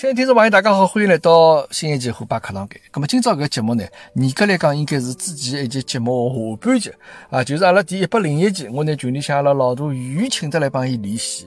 [0.00, 2.80] 亲爱的听众朋友，大家好，欢迎来到新一期虎爸课堂间。
[2.94, 3.84] 那么今朝搿个节目呢，
[4.14, 6.90] 严格来讲应该是之前一集节目下半集
[7.28, 11.46] 啊，就是阿拉第一百零一集，我拿群里向阿拉老大鱼请得来帮伊连线。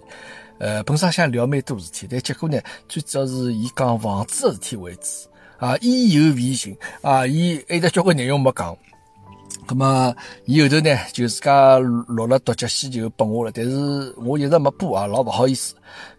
[0.60, 5.02] 呃，本身想聊蛮多事体，但结果呢，最主要是以讲房子的事体为主
[5.58, 8.78] 啊，意犹未尽啊，伊还得交关内容没讲。
[9.66, 10.14] 咁么，
[10.46, 15.74] 伊后头呢，就自家录了独角戏就拨我了，但是我一直没播啊，老勿好意思。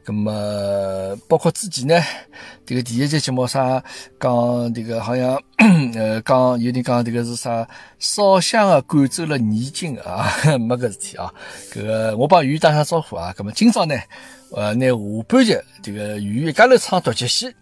[0.04, 2.02] 咁么，包括之前呢，
[2.64, 3.84] 这个第一集节目啥
[4.18, 5.38] 讲这个好像
[5.94, 10.26] 呃讲有点讲这个是啥烧香啊赶走了泥精啊，
[10.58, 11.32] 没搿事体啊。
[11.70, 13.34] 搿个我帮鱼打声招呼啊。
[13.36, 13.94] 咁么今朝呢，
[14.52, 14.94] 呃，拿下
[15.28, 17.54] 半集这个鱼一家头唱独角戏，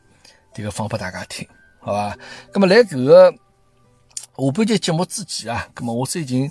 [0.55, 1.47] 这个放拨大家听，
[1.81, 2.17] 好吧？
[2.53, 3.35] 咁么来搿个。
[4.35, 6.51] 下半节节目之前啊，咁么我最近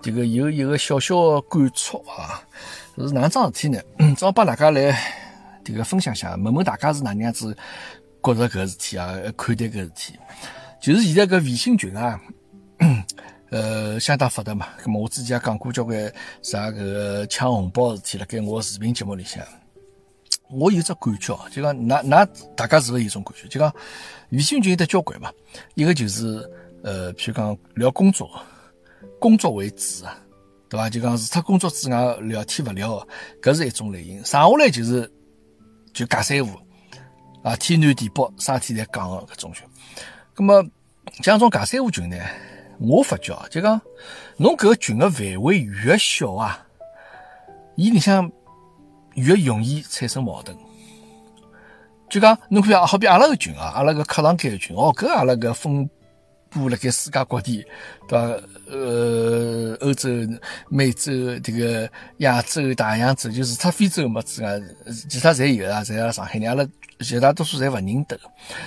[0.00, 2.42] 这个有一个小小的感触啊，
[2.96, 3.80] 是哪桩事体呢？
[3.98, 4.98] 正好帮大家来
[5.64, 7.56] 这个分享一下，问问大家是哪能样子
[8.20, 10.14] 觉着搿事体啊，看待搿事体。
[10.80, 12.20] 就是现在搿微信群啊，
[13.50, 14.66] 呃，相当发达嘛。
[14.84, 16.12] 咁么我之前也讲过交关
[16.42, 19.44] 啥搿个抢红包事体了，该我视频节目里向，
[20.50, 23.46] 我有只感觉，就讲哪哪大家是勿是有种感觉？
[23.46, 23.72] 就讲
[24.30, 25.30] 微信群有得交关嘛，
[25.76, 26.44] 一个就是。
[26.82, 28.28] 呃，譬如讲聊工作，
[29.20, 30.18] 工作为主啊，
[30.68, 30.90] 对伐？
[30.90, 33.06] 就讲除脱工作之外聊天勿聊，
[33.40, 34.16] 搿是一种类型。
[34.24, 35.08] 剩下来就是
[35.92, 36.58] 就尬三胡
[37.44, 39.64] 啊，天南地北啥天侪讲个搿种群。
[40.34, 40.64] 咁么
[41.22, 42.16] 像种尬三胡群呢，
[42.80, 43.80] 我发觉啊，就讲
[44.36, 46.66] 侬搿群个范围越小啊，
[47.76, 48.28] 伊里向
[49.14, 50.58] 越容易产生矛盾。
[52.10, 55.88] 就讲侬看，好比阿拉个群啊，阿拉个客堂间个群哦，搿阿拉个分。
[56.52, 57.64] 布辣盖世界各地，
[58.06, 58.40] 对伐？
[58.70, 60.08] 呃，欧洲、
[60.68, 64.60] 美洲、这个亚洲、大洋洲，就是除非洲么之外，
[65.08, 66.66] 其他侪有啊，侪辣上海人，阿拉
[67.00, 68.18] 绝大多数侪勿认得。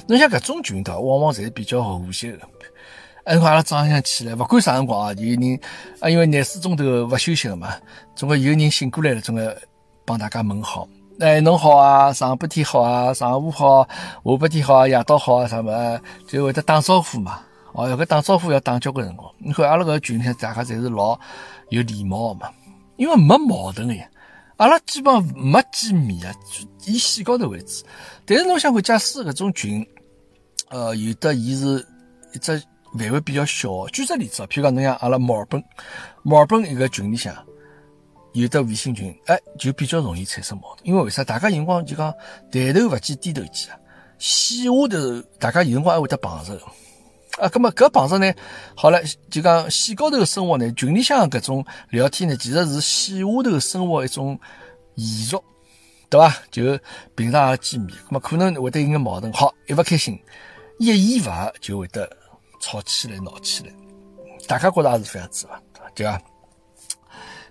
[0.07, 2.39] 侬像搿种群头，往往侪比较和谐个。
[3.23, 5.59] 哎，阿拉早上起来，勿管啥辰光啊，有人
[5.99, 7.75] 啊，因为廿四钟头勿休息个嘛，
[8.15, 9.57] 总归有人醒过来了，总归
[10.05, 10.87] 帮大家问好。
[11.19, 13.87] 哎，侬好啊，上半天好啊，上午好，
[14.23, 17.41] 下半天好啊，夜到好啊，啥么就会得打招呼嘛。
[17.75, 19.29] 哦，要搿打招呼要打交关辰光。
[19.37, 21.19] 你看阿拉搿群里大家侪是老
[21.69, 22.49] 有礼貌个嘛，
[22.95, 24.09] 因为没矛盾个呀。
[24.55, 27.83] 阿拉基本没见面啊，就以线高头为主。
[28.25, 29.85] 但是侬想看，假使搿种群，
[30.69, 31.85] 呃，有的伊是
[32.33, 32.57] 一只
[32.97, 33.85] 范围比较小。
[33.87, 35.61] 举个例子啊，譬如讲侬像阿拉墨尔本，
[36.23, 37.35] 墨尔本一个群里向
[38.31, 40.87] 有的微信群，哎，就比较容易产生矛盾。
[40.87, 41.25] 因为为啥？
[41.25, 42.13] 大家有辰光就讲
[42.49, 43.77] 抬头勿见低头见啊，
[44.17, 46.57] 线下头大家有辰光还会得碰着。
[47.37, 48.33] 啊，咁么搿碰着呢？
[48.75, 54.39] 好了，就讲线高头生活呢，群里向搿种聊天呢，其实是线下头生活一种
[54.95, 55.37] 延续，
[56.09, 56.33] 对伐？
[56.49, 56.79] 就
[57.15, 60.17] 平常也见面，咁么可能会得有眼矛盾，好一勿开心，
[60.79, 62.09] 一言勿合就会得
[62.61, 63.71] 吵起来、闹起来。
[64.47, 65.61] 大家觉着也是这样子伐？
[65.93, 66.21] 对伐？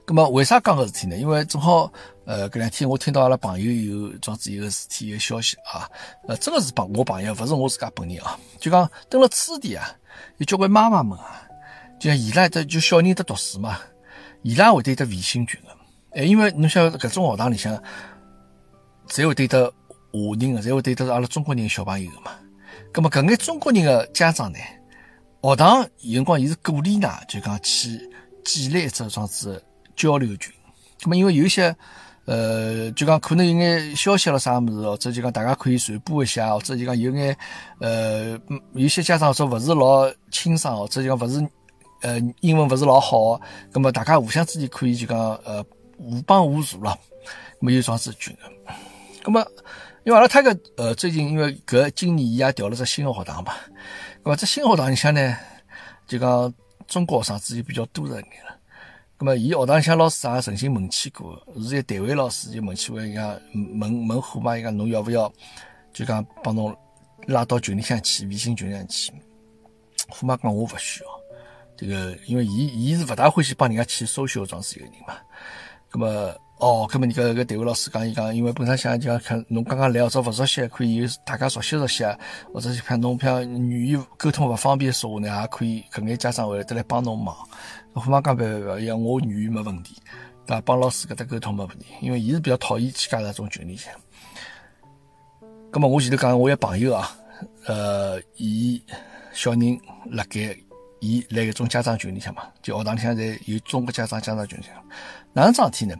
[0.06, 1.16] 咁么为啥讲搿事体呢？
[1.16, 1.92] 因为正好。
[2.26, 5.86] 呃，搿两天我听到阿拉朋友有装子一个事体，一个消息啊，
[6.26, 8.40] 呃，真的是朋我朋友，勿是我自家本人啊。
[8.58, 9.94] 就讲登了初地啊，
[10.38, 11.46] 有交关妈妈们啊，
[12.00, 13.78] 就像伊拉得就小人得读书嘛，
[14.40, 15.68] 伊拉会得得微信群个，
[16.18, 17.78] 哎，因为侬晓得搿种学堂里向，
[19.08, 19.70] 侪会得得
[20.10, 22.30] 华人个，侪会得得阿拉中国人小朋友个嘛。
[22.90, 24.58] 葛么搿眼中国人个家长呢，
[25.42, 28.00] 学堂有辰光伊是鼓励㑚，就讲去
[28.46, 29.62] 建立一只装子
[29.96, 30.52] 交流群。
[31.02, 31.74] 那么因为有些。
[32.26, 37.36] 呃，就讲可能有眼消息了啥么子，哦，这就讲大家可以传播一下，或者就讲有眼
[37.80, 38.30] 呃，
[38.72, 41.46] 有些家长说勿是老清爽，哦，这就讲勿是
[42.00, 43.38] 呃英文勿是老好，
[43.74, 45.62] 那么大家互相之间可以就讲呃
[45.98, 46.98] 互帮互助了，
[47.60, 48.74] 没有装子群的。
[49.22, 49.46] 那么
[50.04, 53.52] 因为阿拉他个呃最近因为搿今年伊也调了只新的学堂嘛，
[54.22, 55.36] 那么这新学堂里向呢，
[56.06, 56.54] 就讲
[56.86, 58.58] 中国学生子就比较多一眼了。
[59.24, 63.34] 咁么，伊学堂里向老师也曾经问起过，是一单位老师就问起过，伊讲
[63.80, 65.32] 问问虎妈，伊讲侬要勿要，
[65.94, 66.76] 就讲帮侬
[67.26, 69.10] 拉到群里向去，微信群里向去。
[70.10, 71.08] 虎妈讲我勿需要，
[71.74, 75.14] 这个因为伊伊是勿大欢喜帮人家去搜修装饰一个人嘛。
[75.90, 76.06] 咁么，
[76.58, 82.04] 哦，咁么你个个单位老师讲，伊讲因为本身想就讲看侬刚刚来或者勿熟悉，可以大家熟悉熟悉，
[82.52, 87.34] 或者是看侬像语言沟通勿方便说话呢，也可以搿眼家长会得来帮侬忙。
[88.00, 89.96] 虎妈讲别别别，像我语言没问题，
[90.46, 90.60] 对伐？
[90.62, 93.92] 帮老师搿搭沟通没问题，因为伊是比较讨厌去加入种群里向。
[95.70, 97.16] 咁么我前头讲我一朋友啊，
[97.66, 98.82] 呃，伊
[99.32, 100.56] 小人辣盖
[101.00, 104.74] 伊来搿种家长群里向嘛，就学堂里向侪有中国家长家长群里向。
[105.32, 105.96] 哪能桩事体呢？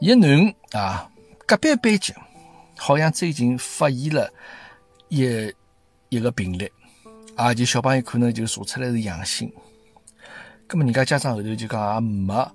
[0.00, 1.10] 一囡啊，
[1.46, 2.12] 隔壁班级
[2.76, 4.28] 好像最近发现了
[5.08, 5.52] 一
[6.08, 6.70] 一个病例，
[7.36, 9.52] 啊，就小朋友可能就查出来是阳性。
[10.68, 12.52] 咁么人家家长后头就讲也没，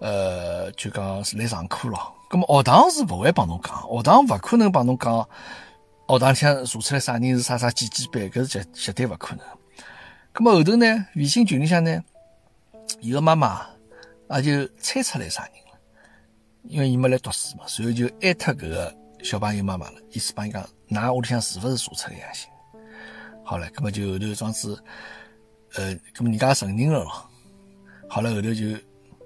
[0.00, 2.14] 呃，就讲是来上课咯。
[2.30, 5.28] 咁么学堂是勿会帮侬讲，学堂勿可能帮侬讲，
[6.08, 9.44] 学堂里向查出来啥人是啥啥几几班，搿是绝绝对勿可能。
[10.32, 12.00] 咁么后头呢，微信群里向呢，
[13.00, 13.66] 伊个妈妈
[14.30, 15.78] 也就猜出来啥人了，
[16.62, 22.48] 因为伊没来读书嘛，所以就艾特搿个小朋友妈妈了，意思帮伊讲，㑚屋里向是勿是查出来阳性？
[23.44, 24.78] 好了，咁么就后头装置，
[25.74, 27.29] 呃，咁么人家承认了咯。
[28.12, 28.76] 好了，后头就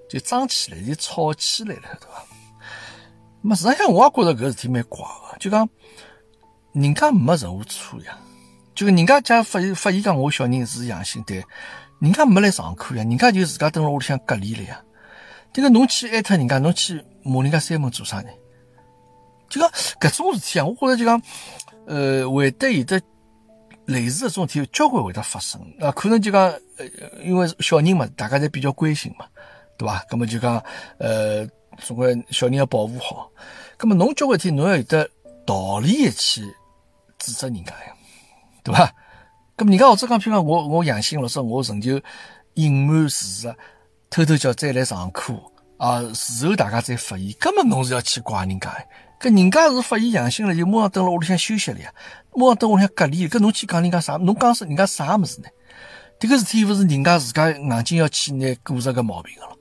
[0.07, 2.23] 就装起来，就吵起来了，对伐？
[3.41, 5.67] 么实际上我也觉着搿事体蛮怪个，就讲
[6.73, 8.15] 人家没任何错呀，
[8.75, 11.43] 就人家假发现发现讲我小人是阳性，对，
[11.99, 14.79] 人家没来上课呀，人家就自家蹲辣屋里向隔离了呀。
[15.51, 18.29] 迭个侬去艾特人家，侬去骂人家三门做啥呢？
[19.49, 19.67] 就讲
[19.99, 21.19] 搿种事体啊，我觉着就讲，
[21.87, 23.01] 呃，会得有的。
[23.85, 26.43] 类似的这种体交关会得发生啊，可能就讲，
[26.77, 26.85] 呃，
[27.23, 29.25] 因为小人嘛，大家侪比较关心嘛，
[29.77, 30.03] 对伐？
[30.09, 30.63] 那么就讲，
[30.97, 31.47] 呃，
[31.79, 33.29] 总归小人要保护好。
[33.79, 35.07] 那么侬交关体，侬要有得
[35.45, 36.41] 道理去
[37.19, 37.93] 指责人家呀，
[38.63, 38.91] 对伐？
[39.57, 42.01] 那么人家或者讲，譬如我我养心了，说我仍旧
[42.55, 43.55] 隐瞒事实，
[44.09, 45.33] 偷偷叫再来上课
[45.77, 48.69] 啊，事后大家再发现，根本侬是要去怪人家。
[49.19, 51.93] 搿人家是发现阳性了，就马上蹲辣屋里向休息了呀，
[52.35, 53.27] 马上蹲屋里向隔离。
[53.27, 54.17] 搿侬去讲人家啥？
[54.17, 55.47] 侬讲是人家啥物事呢？
[56.19, 59.57] 迭个事体勿是人家自家硬劲要去拿过着个毛病个咯。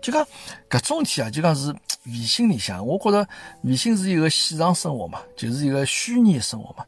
[0.00, 0.26] 就讲
[0.70, 1.74] 搿种事体啊，就讲是
[2.06, 3.26] 微信里向，我觉着
[3.62, 6.84] 微信是一个线上生活嘛，就是一个虚拟的生活嘛。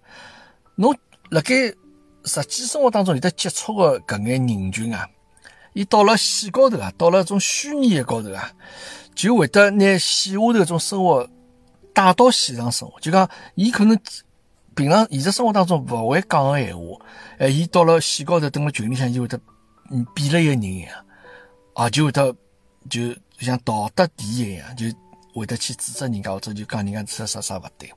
[0.76, 0.96] 侬
[1.30, 1.54] 辣盖
[2.24, 5.06] 实际生活当中有得接触个搿眼人群啊，
[5.72, 8.50] 伊到了线高头啊，到了种虚拟的高头啊，
[9.14, 11.28] 就会得拿线下头种生活。
[11.92, 13.98] 带到线上生活，就讲，伊可能
[14.74, 16.84] 平常现实生活当中勿会讲个闲话，
[17.38, 19.38] 哎，伊到了线高头，等了群里向就会得，
[19.90, 21.04] 嗯，变了一个人一样，
[21.74, 22.34] 啊，就会得，
[22.88, 23.00] 就
[23.40, 24.86] 像道德第一样，就
[25.34, 27.90] 会得去指责人家，或者就讲人家啥啥啥勿对。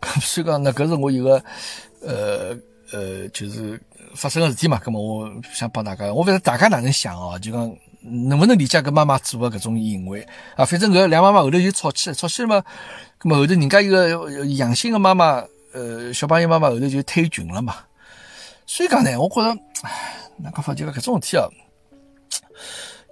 [0.20, 1.42] 所以讲，那搿是我一个，
[2.02, 2.56] 呃
[2.92, 3.80] 呃，就是
[4.14, 4.80] 发生个事体嘛。
[4.84, 7.76] 咁么，我想帮大家，我勿知道大家哪能想哦，就讲。
[8.28, 10.64] 能不能理解搿妈妈做的搿种行为啊？
[10.64, 12.62] 反正搿两妈妈后头就吵起来，吵起来嘛，
[13.20, 15.42] 咁么后头人家一个阳性的妈妈，
[15.72, 17.76] 呃，小朋友妈妈后头就退群了嘛。
[18.66, 21.48] 所以讲呢，我觉着，唉，哪讲法就搿种事体啊，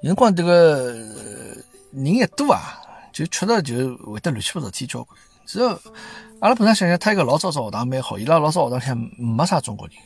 [0.02, 0.92] 有辰光迭个
[1.92, 2.80] 人一多啊，
[3.12, 5.18] 就确实就会得乱七八糟事体交关。
[5.46, 5.68] 只要
[6.40, 9.96] 阿拉本来想想，他一个老早早学堂蛮好，伊拉老早学堂里向没啥中国人，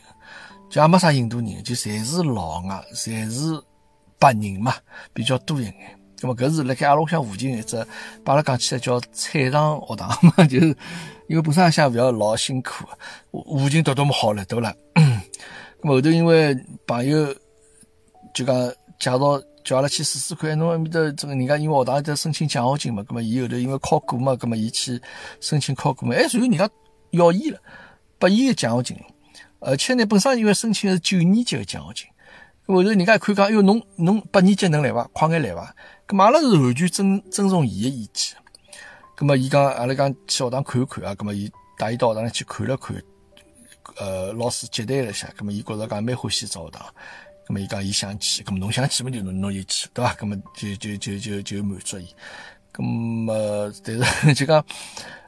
[0.71, 3.63] 就也没啥印度人，就侪是老外，侪是。
[4.19, 4.75] 白人嘛，
[5.13, 5.75] 比较多一眼。
[6.21, 7.77] 那么，搿是辣盖阿拉屋里向附近一只，
[8.25, 10.77] 把阿拉讲起来叫菜场学堂嘛， 就是
[11.29, 12.85] 因为本身想勿要老辛苦，
[13.31, 14.75] 附近读多么好了，对勿啦？
[15.81, 16.57] 咁后头因为
[16.89, 17.33] 朋友
[18.35, 18.69] 就讲
[18.99, 19.19] 介绍
[19.63, 25.01] 叫阿拉去试试看，侬埃面搭这个人家因为学堂在申请奖学金嘛，咁么伊后头因为考过嘛，咁么伊去
[25.41, 26.69] 申请考过嘛，哎，然后人家
[27.13, 27.61] 要伊了，
[28.19, 28.97] 拨伊个奖学金，
[29.61, 32.07] 而且呢，本身因为申请是九年级个奖学金。
[32.75, 35.09] 后头人家一看讲，哎哟，侬侬八年级能来伐？
[35.15, 35.75] 快眼来伐？
[36.07, 38.37] 咁阿拉是完全尊尊重伊个意见。
[39.17, 41.15] 咁么伊讲，阿拉讲去学堂看一看啊。
[41.15, 43.03] 咁么伊带伊到学堂里去看了看，
[43.97, 45.29] 呃，老师接待了一下。
[45.39, 46.87] 咁么伊觉着讲蛮欢喜做学堂。
[47.47, 50.15] 咁么伊讲伊想去，咁侬想去么就侬侬就去，对伐？
[50.15, 52.15] 咁么就就就就就满足伊。
[52.75, 54.63] 咁么但是 就讲，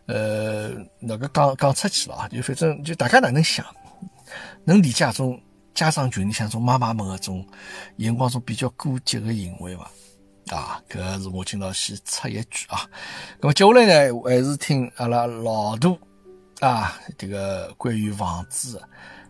[0.05, 3.65] 呃，那个讲讲出去了啊，就反正就大家哪能想，
[4.65, 5.41] 能理解种。
[5.75, 7.47] 家长群里向种妈妈们个种，
[7.97, 9.91] 眼光中比较过激个行为伐？
[10.55, 12.85] 啊，搿是我今朝先插一句啊。
[13.41, 15.97] 咁么接下来呢，还是听阿拉老杜
[16.61, 18.83] 啊，这个关于房子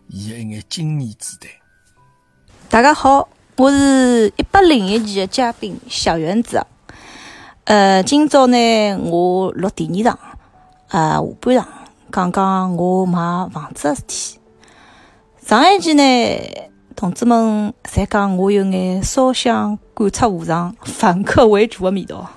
[0.07, 1.49] 伊个一眼经验之谈。
[2.69, 6.65] 大家好，我是一百零一期的嘉宾小原子。
[7.65, 10.19] 呃，今朝呢，我录第二场，
[10.87, 11.67] 呃，下半场
[12.11, 14.40] 讲讲我买房子个事体。
[15.43, 16.03] 上一期呢，
[16.95, 22.29] 同志们侪讲我有眼烧香感触无常、反客为主的味道。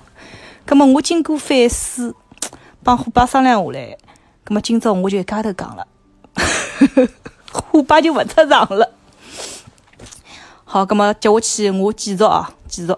[0.65, 2.15] 葛么我经过反思，
[2.83, 3.95] 帮虎爸商量下来，
[4.43, 5.87] 葛么今朝我就一家头讲了，
[7.53, 8.91] 虎爸就勿出场了。
[10.65, 12.93] 好，葛么接下去我继续啊，继续。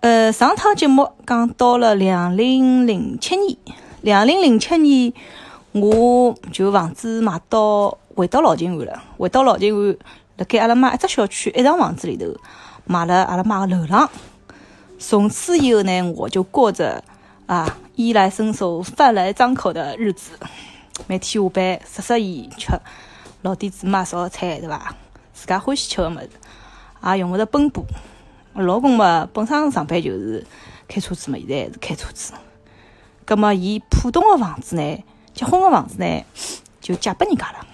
[0.00, 3.56] 呃，上趟节目讲到了两零零七年，
[4.00, 5.12] 两零零七年
[5.72, 7.98] 我就房子买到。
[8.16, 9.96] 回到老金湾了，回到老金湾，
[10.36, 12.26] 辣盖阿拉妈一只小区一幢房子里头
[12.84, 14.08] 买了阿拉妈个楼房。
[14.98, 17.02] 从此以后呢，我就过着
[17.46, 20.38] 啊衣来伸手饭来张口的日子。
[21.08, 22.68] 每天下班塞塞烟吃，
[23.42, 24.94] 老底子买烧菜，对伐？
[25.32, 26.30] 自家欢喜吃个物事，
[27.02, 27.84] 也用勿着奔波。
[28.54, 30.46] 老公嘛，本身上班就是
[30.86, 32.32] 开车子嘛，现在还是开车子。
[33.24, 35.04] 葛末伊浦东个房子呢，
[35.34, 36.24] 结婚个房子呢，
[36.80, 37.66] 就借拨人家了，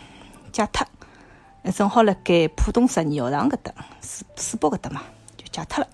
[0.51, 0.87] 借脱。
[1.75, 5.03] 正好辣盖浦东实验学堂搿搭，世世博搿搭嘛，
[5.37, 5.89] 就借脱了。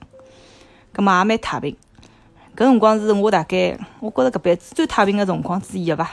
[0.93, 1.77] 葛末也蛮太平。
[2.55, 6.09] 搿辰光是我大概，我觉着搿辈子最太平个辰光之一伐，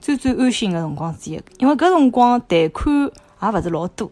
[0.00, 1.40] 最最安心个辰光之一。
[1.58, 2.92] 因为搿辰光贷款
[3.42, 4.10] 也勿是老多，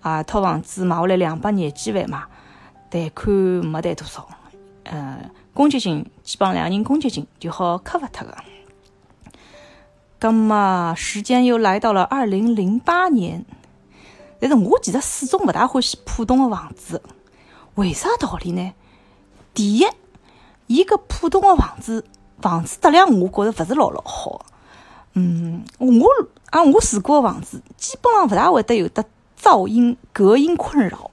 [0.00, 2.24] 啊，套房子买下来两百廿几万嘛，
[2.88, 4.26] 贷款没贷多少，
[4.84, 8.34] 呃，公积金基本上两个人公积金就好克服脱个。
[10.20, 13.46] 葛末时间又来到了二零零八年。
[14.38, 17.02] 但是我其实始终勿大欢喜浦东的房子，
[17.74, 18.72] 为啥道理呢？
[19.54, 19.86] 第一，
[20.66, 22.04] 伊搿浦东的房子
[22.40, 24.44] 房子质量我觉着勿是老老好。
[25.14, 26.06] 嗯，我
[26.50, 29.02] 啊我住过个房子，基本上勿大会得有得
[29.40, 31.10] 噪音隔音困扰，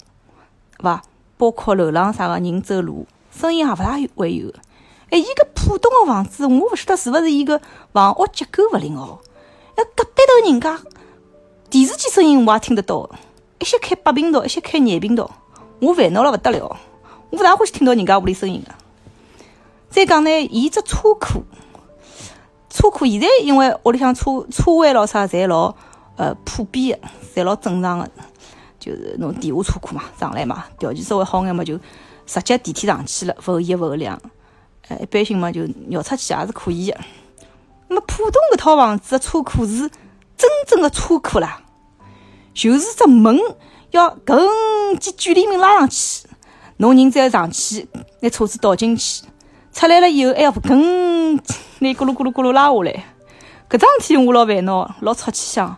[0.78, 1.02] 对伐？
[1.38, 4.54] 包括楼浪啥个人走路，声音也勿大会有。
[5.10, 7.62] 哎，伊个浦东个房子，我勿晓得是勿是伊个
[7.94, 9.20] 房屋结构勿灵哦。
[9.76, 10.80] 那隔壁头人家。
[11.70, 13.10] 电视机声音我也听得到，
[13.60, 15.30] 一些开八频道，一些开廿频道，
[15.82, 16.78] 我烦恼了勿得了。
[17.30, 18.74] 我勿大欢喜听到人家屋里声音个。
[19.90, 21.44] 再讲呢，伊只车库，
[22.70, 25.76] 车库现在因为屋里向车车位咾啥侪老
[26.16, 28.10] 呃普遍个，侪老正常个，
[28.80, 31.78] 就是侬地下车库嘛，上来嘛，条件稍微好眼嘛，就
[32.26, 34.18] 直接电梯上去了，勿一勿后两，
[34.90, 36.98] 呃，一般性嘛就绕出去也是可以个。
[37.90, 39.90] 那么浦东搿套房子个车库是？
[40.38, 41.64] 真正的车库啦，
[42.54, 43.40] 就是只门
[43.90, 44.48] 要搿
[45.00, 46.28] 几距离门拉上去，
[46.78, 47.88] 侬人再上去，
[48.20, 49.24] 拿车子倒进去，
[49.74, 50.76] 出来了以后还要搿
[51.80, 53.04] 拿咕噜咕噜咕噜拉下来。
[53.68, 55.76] 搿桩事体我老烦恼，老吵气相，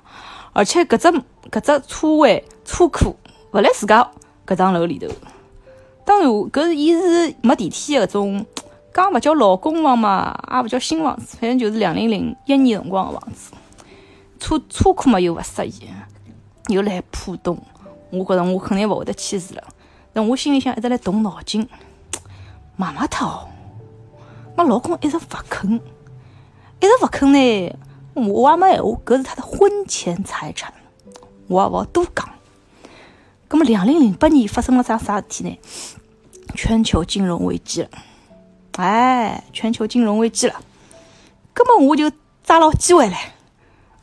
[0.51, 1.07] 而且搿只
[1.49, 3.15] 搿只车位车库
[3.53, 4.11] 勿辣自家
[4.45, 5.07] 搿幢楼里头。
[6.03, 8.45] 当然，搿是伊是没电梯的搿种，
[8.93, 13.51] 讲勿叫老公房嘛，也勿叫新房子，反正就是两零零一年辰光的房子。
[14.39, 15.87] 车车库嘛又勿适宜，
[16.67, 17.61] 又来浦东，
[18.09, 19.63] 我觉着我肯定勿会得去住了。
[20.11, 21.67] 但我心里向一直辣动脑筋，
[22.75, 23.47] 买买脱哦。
[24.55, 27.75] 我老公一直勿肯，一直勿肯呢。
[28.15, 30.73] 我也没闲话，搿是他的婚前财产，
[31.47, 32.27] 我也勿好多讲。
[33.47, 35.59] 葛末两零零八年发生了啥啥事体呢？
[36.55, 37.89] 全球金融危机了，
[38.79, 40.55] 哎，全球金融危机了。
[41.53, 42.09] 葛末我就
[42.41, 43.13] 抓牢机会唻。
[43.13, 43.31] 哎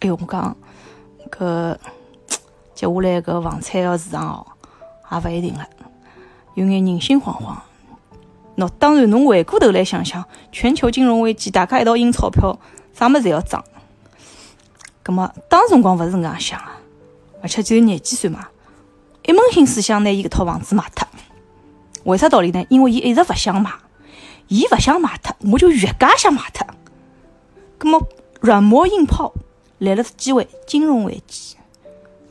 [0.00, 0.54] 哟，我讲
[1.30, 1.78] 搿
[2.74, 4.46] 接下来搿房产个市场哦，
[5.10, 5.66] 也勿一定了，
[6.52, 7.56] 有眼人心惶惶。
[8.58, 12.58] 喏，当然侬回过头来想想，全球金融危机，大家一道印钞票，
[12.92, 13.64] 啥物事侪要涨。
[15.02, 16.78] 葛末当辰光勿是搿样想啊，
[17.40, 18.46] 而且只有廿几岁嘛，
[19.24, 21.08] 一门心思想拿伊搿套房子卖脱。
[22.04, 22.62] 为啥道理呢？
[22.68, 23.70] 因为伊一直勿想卖，
[24.48, 26.66] 伊勿想卖脱，我就越加想卖脱。
[27.78, 28.08] 葛末
[28.40, 29.32] 软磨硬泡。
[29.78, 31.54] 来了机会，金融危机，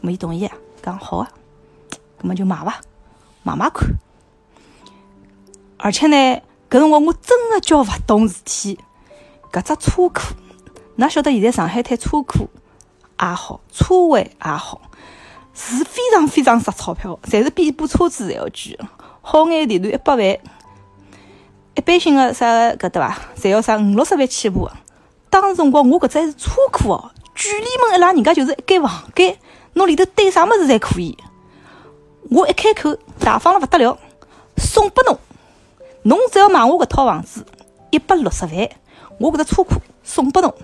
[0.01, 1.29] 咁么伊同意啊，讲好啊，
[2.19, 2.81] 咁么就买伐，
[3.43, 3.87] 买买看。
[5.77, 8.79] 而且呢，搿辰光我真的叫勿懂事体，
[9.51, 10.33] 搿只车库，
[10.97, 12.49] 㑚晓得现在上海滩车库
[13.21, 14.81] 也好，车位也好，
[15.53, 18.79] 是非常非常值钞票，侪是比一部车子还要贵。
[19.21, 20.39] 好眼地段一百万，
[21.75, 24.69] 一般性个啥搿对伐，侪要啥五六十万起步。
[25.29, 27.11] 当时辰光我搿只还是车库哦。
[27.35, 29.37] 距离门一拉，人家就是一间房间，
[29.73, 31.17] 侬里头堆啥物事侪可以。
[32.31, 33.97] 我一开口，大方了勿得了，
[34.57, 35.19] 送拨侬，
[36.03, 37.45] 侬只要买我搿套房子
[37.91, 38.69] 一百六十万，
[39.19, 40.55] 我搿只车库送拨侬。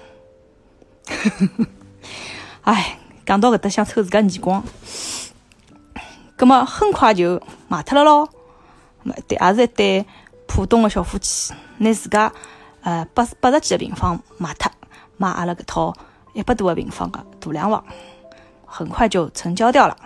[2.63, 4.63] 哎，讲到搿搭想抽自家耳光，
[6.37, 8.29] 葛末很快就卖脱了咯。
[9.27, 10.05] 对，也是一对
[10.53, 12.29] 浦东个小夫妻，拿自家
[12.81, 14.69] 呃八八十几个平方卖脱，
[15.15, 15.95] 买阿拉搿套。
[16.33, 17.83] 一百多个平方个大两房，
[18.65, 19.97] 很快就成交掉了。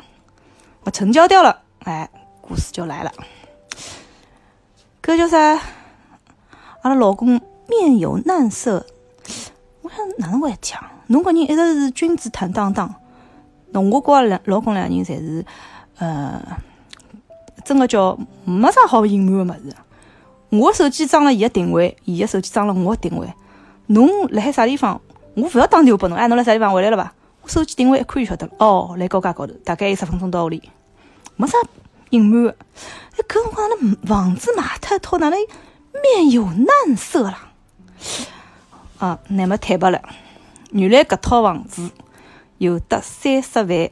[0.84, 2.10] 我成交掉了，哎，
[2.42, 3.12] 故事就来了。
[5.02, 5.38] 搿叫啥？
[6.82, 8.86] 阿拉老公面有难色。
[9.82, 10.92] 我想哪能回事体啊？
[11.08, 12.94] 侬搿人一直是君子坦荡荡。
[13.72, 15.46] 侬我阿两老公两人侪是，
[15.98, 16.42] 呃，
[17.64, 19.76] 真的叫没啥好隐瞒个物事。
[20.60, 23.28] 我手机装了伊个定位，伊个手机装了我个定位。
[23.88, 25.00] 侬辣海啥地方？
[25.36, 27.14] 我勿要打电话拨侬，哎，侬辣啥地方回来了伐？
[27.42, 28.54] 我手机定位一看就晓得了。
[28.58, 30.62] 哦，辣高架高头，大概有十分钟到屋里，
[31.36, 31.58] 没啥
[32.10, 32.48] 隐瞒。
[32.48, 35.40] 哎，搿辰光那房子卖脱一套，哪能
[36.02, 37.52] 面有难色啦？
[38.98, 40.02] 啊，那么坦白了，
[40.72, 41.92] 原来搿套房子
[42.58, 43.90] 有得三十万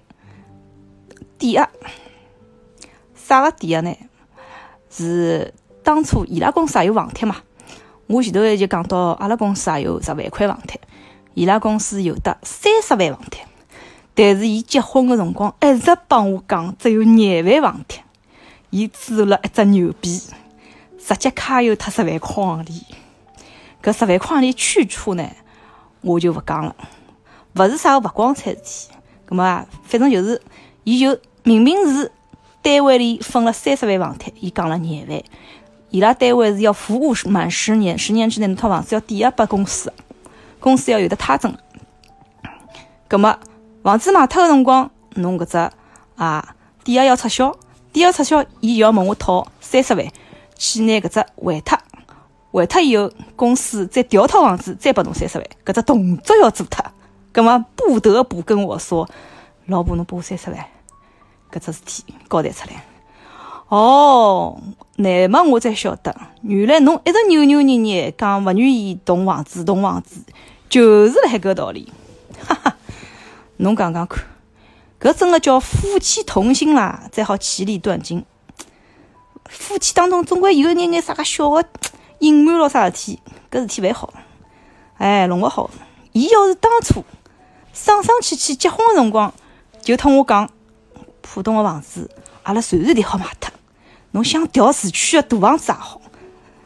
[1.37, 1.69] 抵押，
[3.15, 3.95] 啥个抵押呢？
[4.89, 7.37] 是当初伊拉公司也有房贴嘛？
[8.07, 10.79] 我前头就讲到，阿拉公司也有十万块房贴，
[11.33, 13.45] 伊拉公司有的三十万房贴，
[14.13, 18.03] 但是伊结婚个辰光一直帮我讲只有廿万房贴，
[18.69, 20.21] 伊做了一只牛逼，
[20.97, 22.81] 直接卡有脱十万块行钿。
[23.81, 25.29] 搿十万块钿去处呢，
[26.01, 26.75] 我就勿讲了，
[27.55, 28.89] 勿是啥个勿光彩事体。
[29.25, 30.41] 葛末啊，反正就是，
[30.83, 32.11] 伊就明明是
[32.61, 35.21] 单位里分了三十万房贴，伊讲了廿万。
[35.93, 39.93] 伊拉单位是要服务满十年，十年之内那套房子要抵押拨公司，
[40.59, 41.55] 公司要有的他证。
[43.07, 43.37] 葛末
[43.83, 45.69] 房子卖脱个辰光，侬搿只
[46.15, 47.55] 啊抵押要撤销，
[47.91, 50.03] 抵押撤销，伊要问我讨三十万，
[50.57, 51.77] 去拿搿只还脱。
[52.51, 56.83] 还脱以后，公司再调套房子，再拨侬三十万，搿只动作要做脱，
[57.31, 59.07] 葛末不得不跟我说
[59.67, 60.59] ：“老婆，侬拨我三十万，
[61.51, 62.83] 搿只事体交代出来。”
[63.69, 64.59] 哦，
[64.97, 70.21] 乃末我才晓得，原来侬一直扭扭捏捏讲勿愿意动房子，动房子
[70.69, 71.91] 就是辣海搿道理。
[72.45, 72.75] 哈哈，
[73.57, 74.23] 侬讲讲看，
[74.99, 78.23] 搿真个叫夫妻同心啦，才好其利断金。
[79.49, 81.65] 夫妻当中总归有眼眼啥个小个。
[82.19, 83.19] 隐瞒了啥事体？
[83.51, 84.13] 搿事体勿好，
[84.97, 85.69] 哎，弄勿好。
[86.13, 87.03] 伊要是当初
[87.73, 89.33] 爽爽气气结婚个辰光，
[89.81, 90.49] 就同我讲，
[91.21, 92.09] 浦东个房子
[92.43, 93.51] 阿拉随时点好卖脱。
[94.13, 96.01] 侬想调市区个大房子也好，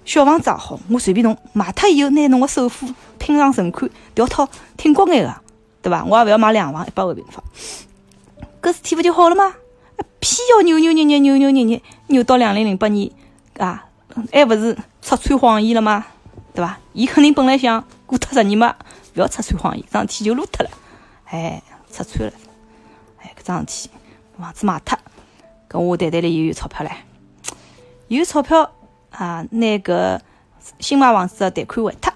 [0.05, 2.87] 小房子也好，我随便侬卖脱以后，拿侬个首付
[3.17, 5.33] 拼上存款，调套挺高眼个，
[5.81, 6.03] 对伐？
[6.05, 7.43] 我也勿要买两房一百万平方，
[8.61, 9.55] 搿事体勿就好了吗？
[10.19, 13.11] 偏要扭扭捏捏，扭扭捏捏，扭到两零零八年
[13.57, 13.85] 啊，
[14.31, 14.77] 还勿是？
[15.01, 16.05] 拆穿谎言了吗？
[16.53, 16.77] 对伐？
[16.91, 18.75] 伊肯定本来想过脱十年嘛，
[19.15, 20.69] 勿要拆穿谎言，桩事体就露脱了。
[21.25, 22.33] 哎，拆穿了，
[23.21, 23.89] 哎，搿桩事体
[24.37, 24.99] 房子卖脱，
[25.69, 26.91] 搿我袋袋里又有钞票唻，
[28.09, 28.71] 有钞票
[29.11, 30.19] 啊，拿搿
[30.79, 32.13] 新买房子的贷款还脱。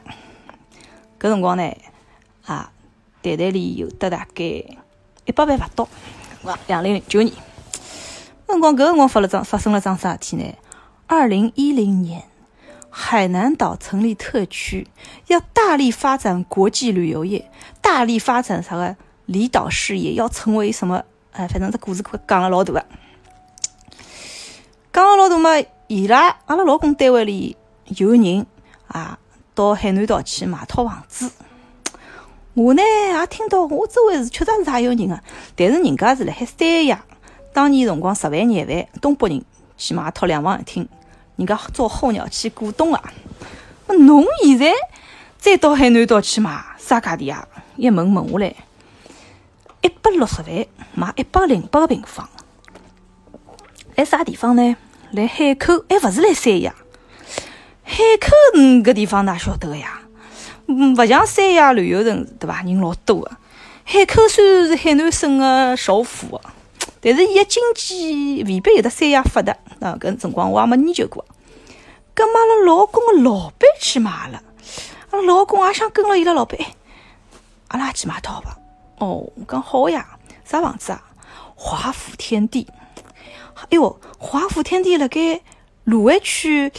[1.19, 1.69] 搿辰光呢，
[2.45, 2.71] 啊，
[3.21, 5.89] 袋袋里有得大概一百万勿到。
[6.43, 7.35] 哇，两零零九年，
[8.47, 10.55] 辰光搿辰光发了桩发生了桩啥事体呢？
[11.07, 12.23] 二零一零年。
[12.93, 14.85] 海南岛成立特区，
[15.27, 17.49] 要大力发展国际旅游业，
[17.79, 21.03] 大力发展啥个离岛事业，要成为什么？
[21.31, 22.85] 哎，反正这故事讲了老大个，
[24.91, 25.51] 讲了老大嘛。
[25.93, 27.57] 伊拉阿拉老公单位里
[27.97, 28.45] 有人
[28.87, 29.19] 啊，
[29.53, 31.29] 到海南岛去买套房子。
[32.53, 35.21] 我呢也听到，我周围是确实是也有人个，
[35.53, 37.03] 但是人家是辣海三亚，
[37.51, 39.43] 当年辰光十万廿万，东北人
[39.75, 40.87] 去买套两房一厅。
[41.35, 43.03] 人家做候鸟去过冬啊！
[43.87, 44.71] 侬现在
[45.39, 47.45] 再到海南岛去买啥价钿啊？
[47.75, 48.55] 一问问下来，
[49.81, 52.29] 一百六十万买一百零八个平方，
[53.93, 54.77] 在啥地方呢？
[55.11, 56.73] 来海口，还勿是来三亚？
[57.83, 58.31] 海口
[58.81, 60.01] 搿地方哪晓得个呀？
[60.67, 62.61] 嗯，勿像三亚旅游城市对伐？
[62.61, 63.31] 人老多个。
[63.83, 66.39] 海口虽然是海南省个首府，
[67.01, 69.51] 但是伊个经济未必有得三亚发达。
[69.81, 71.25] 啊，搿辰光我也没研究过。
[72.13, 74.41] 跟阿拉老公个老板去买了，
[75.09, 76.57] 阿拉老公也想跟了伊拉老板，
[77.67, 78.57] 阿拉去买套房？
[78.99, 81.03] 哦，讲好呀，啥房子啊？
[81.55, 82.65] 华府天地。
[83.63, 85.41] 哎哟，华府天地辣盖
[85.83, 86.71] 卢湾区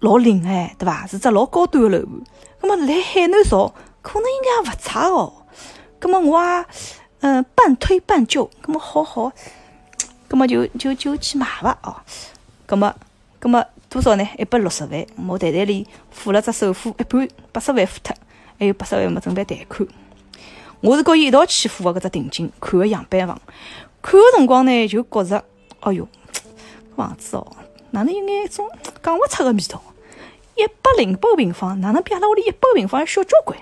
[0.00, 1.06] 老灵哎，对伐？
[1.06, 2.20] 是只老高端个楼盘。
[2.62, 5.32] 那么来海南找，可能应该也勿差哦。
[6.00, 6.64] 那么我也
[7.20, 9.32] 嗯半推半就，那么好好，
[10.28, 11.96] 那么就就就去买伐哦。
[12.68, 12.94] 那么，
[13.40, 13.64] 那么。
[13.92, 14.24] 多少呢？
[14.38, 18.14] 一百六十万，我袋袋里付了只首付一半，八十万付脱，
[18.56, 19.84] 还有八十万没准备贷款。
[20.80, 23.42] 我是跟伊一道去付个搿只定金，看个样板房。
[24.00, 25.44] 看个辰光呢，就觉着，
[25.80, 26.06] 哎哟，
[26.96, 27.46] 房子哦，
[27.90, 28.68] 哪能有眼种
[29.02, 29.82] 讲勿出个味道？
[30.56, 33.58] 一百零八平方，哪能比阿拉屋里一百平方要小交关？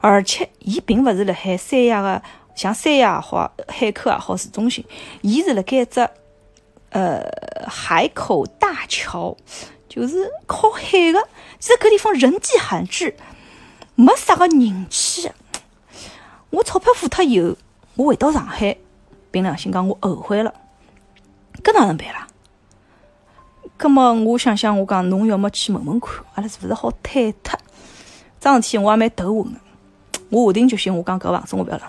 [0.00, 2.22] 而且，伊并勿是辣海三亚个，
[2.54, 4.84] 像三亚也好，海口也好市中心，
[5.22, 6.08] 伊是辣盖只。
[6.90, 7.20] 呃，
[7.66, 9.36] 海口大桥
[9.88, 13.16] 就是靠海的，其实搿地方人迹罕至，
[13.96, 15.30] 没啥个人气。
[16.50, 17.56] 我钞票付脱以后，
[17.96, 18.76] 我回到上海，
[19.32, 20.54] 凭良心讲，我后悔了。
[21.62, 22.26] 搿哪能办啦？
[23.76, 27.58] 葛么我想想，我讲侬要么去问问看，阿拉是勿是好退脱？
[28.40, 29.60] 桩事体我也蛮头昏的。
[30.30, 31.82] 我下定决心，我讲搿房子我勿要了，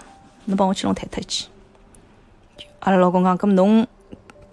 [0.46, 1.46] 侬帮我去弄退脱去。
[2.80, 3.88] 阿拉老公讲，搿么侬。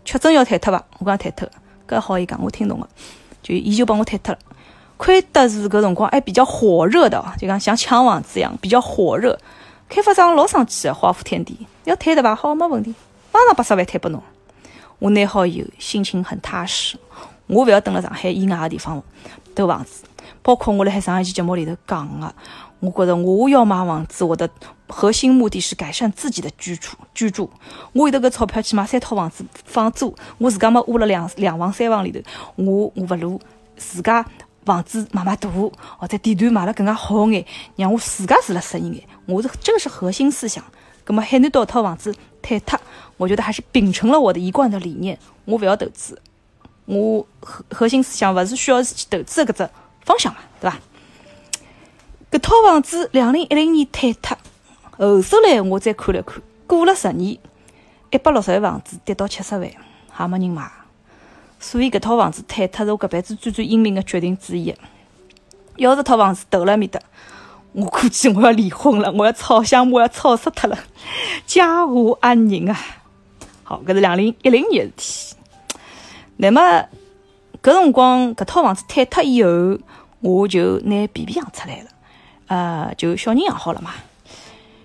[0.05, 0.85] 确诊要退脱伐？
[0.99, 1.49] 我讲退脱，
[1.89, 2.89] 搿好伊讲，我听懂个，
[3.43, 4.39] 就伊就帮我退脱了。
[4.97, 9.39] 亏得是搿辰光还比较火热的，就讲像抢房子一样比较火热。
[9.89, 12.35] 开发商老生气的，华富天地要退的伐？
[12.35, 12.95] 好，没问题，
[13.33, 14.23] 马上八十万退拨侬。
[14.99, 16.97] 我拿好以后，心情很踏实。
[17.47, 19.03] 我勿要等辣上海以外个地方
[19.55, 20.05] 投房子，
[20.43, 22.35] 包括我辣海上一期节目里头讲个，
[22.81, 24.49] 我觉着我要买房子，我的
[24.89, 27.51] 核心目的是改善自己的居住居住。
[27.93, 32.21] 我有得搿钞票去买三套房子房租，我自家么窝辣两两房三房里头，
[32.57, 33.41] 我我勿如
[33.77, 34.25] 自家
[34.65, 35.51] 房子买买大，
[35.99, 37.45] 或者地段买了更加好眼，
[37.77, 39.05] 让我自家住了适意眼。
[39.27, 40.65] 我是这个是核心思想。
[41.05, 42.81] 葛么海南岛套房子坍塌，
[43.17, 46.21] 我觉得还是秉承了我的一贯的理念，我勿要投资。
[46.87, 49.71] 我核核心思想勿是需要去投资的搿只
[50.05, 50.79] 方向嘛，对伐？
[52.31, 54.37] 搿套房子两零一零年坍塌，
[54.99, 57.39] 后首来我再看了看，过了十年，
[58.11, 59.71] 一百六十万房子跌到七十万，
[60.11, 60.71] 还没人买。
[61.61, 64.75] 所以搿套房子坍塌是我搿辈子最最英明的决定之一。
[65.77, 67.03] 要是套房子投了面的，
[67.75, 70.79] 我估计我要离婚了，我要吵相骂要吵死脱了，
[71.45, 72.81] 家和安宁啊！
[73.65, 75.37] 好，搿是两零一零年事体。
[76.37, 76.61] 那么，
[77.61, 79.79] 搿辰光搿套房子退脱以后，
[80.21, 81.87] 我就拿 B B 养出来了，
[82.47, 83.91] 呃，就小人养好了嘛。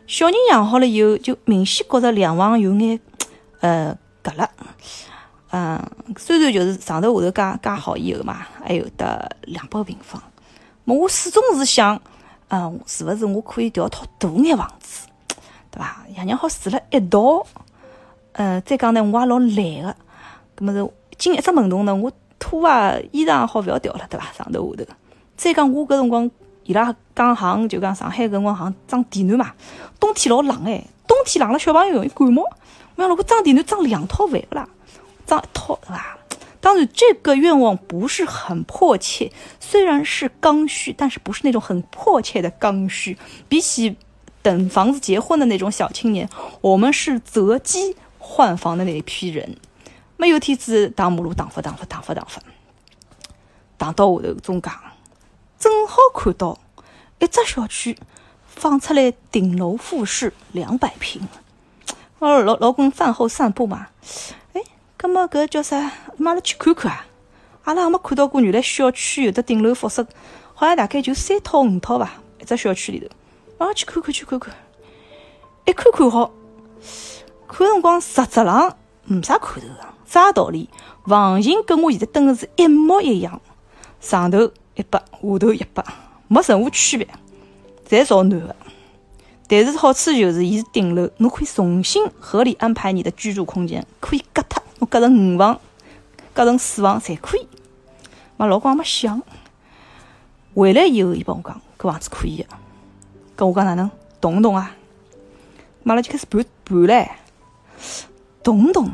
[0.07, 2.99] 小人养好了以后，就明显觉着两房有眼
[3.59, 4.49] 呃隔了，
[5.51, 5.79] 嗯，
[6.17, 10.19] 虽然就是上头下头加加好以后嘛，还有得两百平方，
[10.85, 12.01] 我始终是想，
[12.49, 15.07] 嗯，是勿是我可以调套大眼房子，
[15.71, 16.03] 对伐？
[16.15, 17.45] 爷娘好住了一道，
[18.33, 19.47] 呃，再讲呢，我也老懒
[19.83, 19.95] 个，
[20.57, 20.89] 搿么是。
[21.17, 22.09] 进一只门洞呢，我
[22.39, 24.31] 拖啊衣裳好勿要掉了，对伐？
[24.31, 24.93] 上头下头。
[25.35, 26.31] 再讲我搿辰光，
[26.63, 29.53] 伊拉讲行就讲上海搿辰光行装地暖嘛，
[29.99, 32.43] 冬天老冷哎，冬天冷了小朋友容易感冒。
[32.95, 34.65] 我想如果装地暖装两套烦勿啦？
[35.27, 36.17] 装一套对伐？
[36.61, 43.17] 当然这个愿望不是很迫切，虽然是刚需，但是不是那种很迫切的刚需。
[43.47, 43.95] 比起
[44.41, 46.29] 等房子结婚的那种小青年，
[46.61, 49.57] 我们是择机换房的那一批人。
[50.17, 52.41] 没有梯子打马路，打发打发打发打发，
[53.77, 54.69] 打到下头中介，
[55.57, 56.59] 正好看到
[57.19, 57.97] 一只小区
[58.45, 61.21] 放出来顶楼复式两百平。
[62.19, 63.87] 我老老公饭后散步嘛，
[64.99, 65.77] 哎，搿么搿叫啥？
[65.77, 67.05] 阿拉去看看啊！
[67.63, 70.05] 阿拉还没看到过，原来小区有的顶楼复式，
[70.53, 73.07] 好像大概就三套五套吧，一只小区里头。
[73.59, 74.53] 阿拉去看看去看看，
[75.65, 76.31] 一看看好，
[77.47, 79.85] 看辰光实质浪没啥看头个。
[80.05, 80.67] 啥道理？
[81.05, 83.41] 房型跟我现在蹲的是一模一样，
[84.01, 85.83] 上头一百，下头一百，
[86.27, 87.07] 没任何区别，
[87.87, 88.55] 侪朝南的。
[89.47, 95.59] 但是好处就是，伊是顶楼，侬可以重新合理安排你的居住空间，可以隔脱，侬隔成五房，
[96.33, 97.47] 隔成四房侪可以。
[98.37, 99.21] 嘛，老公也没想，
[100.55, 102.45] 回来以后，伊帮我讲，搿房子可以的。
[103.37, 103.89] 搿我讲哪能
[104.19, 104.75] 动动啊？
[105.83, 107.07] 马上就开始盘盘唻，
[108.43, 108.91] 动动？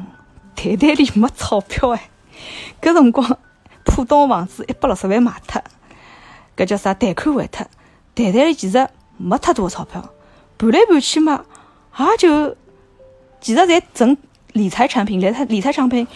[0.56, 2.10] 袋袋里没钞票哎，
[2.82, 3.38] 搿辰光
[3.84, 5.62] 浦东房子一百六十万卖脱，
[6.56, 7.68] 搿叫啥贷款还脱，
[8.16, 10.02] 袋袋里其实没太多钞票，
[10.58, 11.46] 盘来盘去嘛，
[12.00, 12.56] 也就
[13.42, 14.18] 其实侪挣
[14.56, 16.08] 理财产品，理财理财产品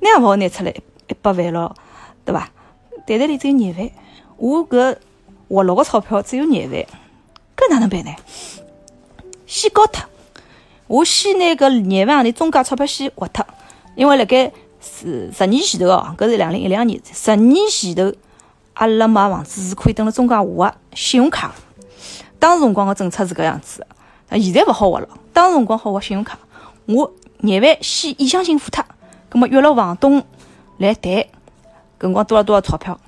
[0.00, 1.72] 那样勿好拿出来一百万咯，
[2.24, 2.50] 对伐？
[3.06, 3.88] 袋袋里只有廿万，
[4.36, 4.96] 我搿
[5.48, 6.80] 活络个钞票只有廿万，
[7.56, 8.10] 搿哪能办呢？
[9.46, 10.02] 先交脱，
[10.88, 13.46] 我先拿搿廿万钿中介钞票先划脱。
[13.94, 18.12] 因为辣盖十十年前头哦，搿是两零一两年，十年前头，
[18.72, 21.54] 阿拉买房子是可以等了中介划信用卡。
[22.40, 23.86] 当时辰光个政策是搿样子，
[24.30, 25.08] 现在勿好划了。
[25.32, 26.36] 当时辰光好划信用卡，
[26.86, 27.12] 我
[27.44, 28.82] 廿万先意向性付脱，
[29.28, 30.24] 葛末约了房东
[30.78, 31.26] 来谈，搿
[32.00, 32.98] 辰光多少多少钞票，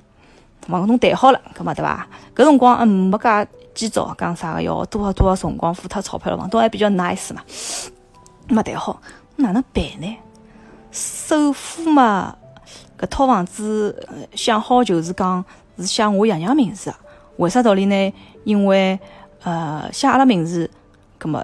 [0.69, 2.07] 房东谈好了，葛末对伐？
[2.35, 7.43] 搿辰光嗯没介急躁，讲啥个要多少多少辰光付脱钞票了，房东还比较 nice 嘛，
[8.49, 9.01] 没谈好，
[9.37, 10.17] 哪能办呢？
[10.93, 12.37] 首付嘛，
[12.99, 15.43] 搿套房子想好就是讲
[15.79, 16.97] 是写我爷娘名字的。
[17.39, 18.15] 为啥道理呢？
[18.45, 18.99] 因为
[19.45, 20.71] 呃写阿拉名字，
[21.19, 21.43] 葛末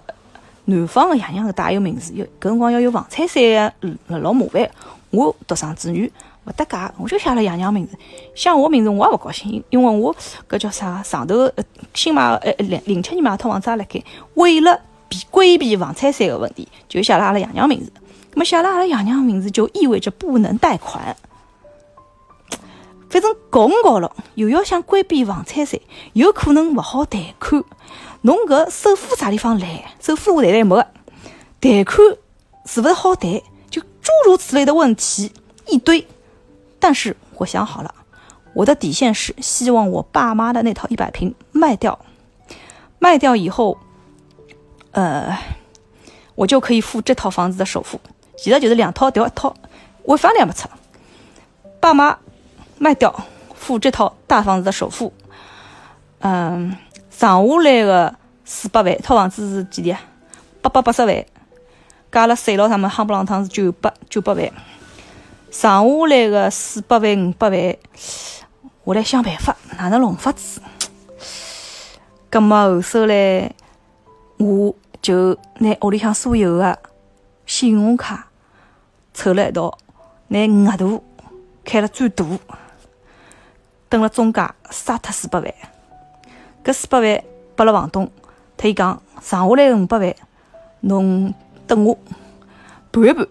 [0.65, 3.73] 男方的爷娘是带有名字，有搿辰光要有房产税啊，
[4.07, 4.71] 老麻烦。
[5.11, 6.11] 我独生子女
[6.45, 7.97] 勿搭界，我就写了爷娘名字。
[8.35, 10.15] 写我名字我也勿高兴，因为我
[10.49, 14.03] 搿叫啥上头呃新买呃零零七年买套房子也辣盖，
[14.35, 17.93] 为了避规避房产税个问题，就写了阿拉爷娘名字。
[18.33, 21.15] 那么写了阿拉爷娘名字，就意味着不能贷款。
[23.11, 25.83] 反正搞唔搞了，又要想规避房产税，
[26.15, 27.63] 有可能勿好贷款。
[28.23, 29.85] 侬搿首付啥地方来？
[30.01, 30.87] 首付我贷来没个，
[31.61, 31.99] 贷款
[32.65, 33.43] 是勿是好贷？
[33.71, 35.33] 就诸如此类的问题
[35.67, 36.07] 一堆。
[36.79, 37.95] 但是我想好了，
[38.55, 41.99] 我的底线是希望我爸妈的那套一百平卖掉，
[42.99, 43.79] 卖掉以后，
[44.93, 45.37] 呃，
[46.35, 48.01] 我就可以付这套房子的首付。
[48.37, 49.55] 其实就是两套调一套，
[50.05, 50.69] 尾房也没出。
[51.81, 52.19] 爸妈
[52.79, 55.13] 卖掉，付这套大房子的首付。
[56.21, 56.77] 嗯，
[57.17, 60.01] 剩下来的四百万，套房子是几钿啊？
[60.61, 61.25] 八百八十万，
[62.11, 64.51] 加了税咯，他们夯不啷当是九百九百万。
[65.51, 67.77] 剩下来的四百万、五百万，
[68.85, 70.61] 我来想办法，哪能弄法子？
[72.31, 73.53] 葛么后首来，
[74.39, 76.79] 我就拿屋里向所有的
[77.45, 78.29] 信用卡
[79.13, 79.77] 凑了一道，
[80.29, 81.05] 拿额度
[81.65, 82.25] 开了最大，
[83.91, 85.55] 等了中介杀脱四百万。
[86.65, 87.25] 搿四百万
[87.57, 88.11] 拨了房东，
[88.57, 90.15] 他伊讲剩下来个五百万，
[90.81, 91.35] 侬
[91.67, 91.99] 等我
[92.91, 93.27] 盘一盘。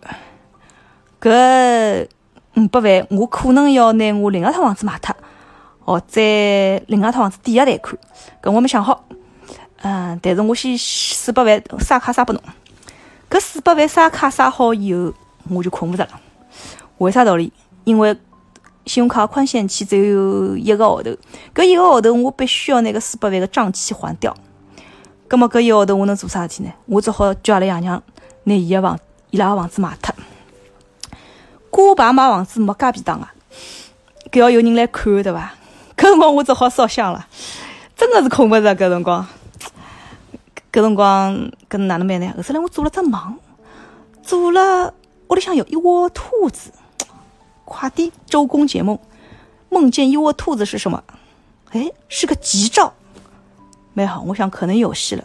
[1.21, 2.07] 搿
[2.55, 5.15] 五百万，我可能要拿我另外套房子卖脱，
[5.85, 6.21] 或者
[6.87, 7.95] 另外套房子抵押贷款。
[8.41, 9.05] 搿我没想好，
[9.83, 12.41] 嗯，但是我先四百万刷卡刷拨侬。
[13.29, 15.13] 搿四百万刷卡刷好以后，
[15.49, 16.19] 我就困勿着了。
[16.97, 17.53] 为啥道理？
[17.83, 18.15] 因为
[18.85, 21.11] 信用卡宽限期只有一个号头，
[21.53, 24.35] 搿一个号头我必须要拿搿四百万个账期还掉。
[25.27, 26.71] 葛末搿一个号头我能做啥事体呢？
[26.87, 28.01] 我只好叫阿拉爷娘
[28.43, 30.13] 拿伊个房伊拉个房子卖脱。
[31.69, 33.33] 挂牌买房子没介便当啊，
[34.31, 35.53] 搿要有人来看，对伐？
[35.95, 37.27] 搿辰光我只好烧香了，
[37.95, 38.75] 真的是困勿着。
[38.75, 39.25] 搿辰光，
[40.73, 42.33] 搿辰光搿哪能办呢？
[42.35, 43.37] 后头来我做了只梦，
[44.23, 44.93] 做了
[45.29, 46.71] 屋里向有一窝兔子，
[47.65, 48.97] 快点周公解梦，
[49.69, 51.03] 梦见一窝兔子是什么？
[51.71, 52.93] 哎，是个吉兆。
[53.93, 55.23] 蛮好，我想可能有戏了。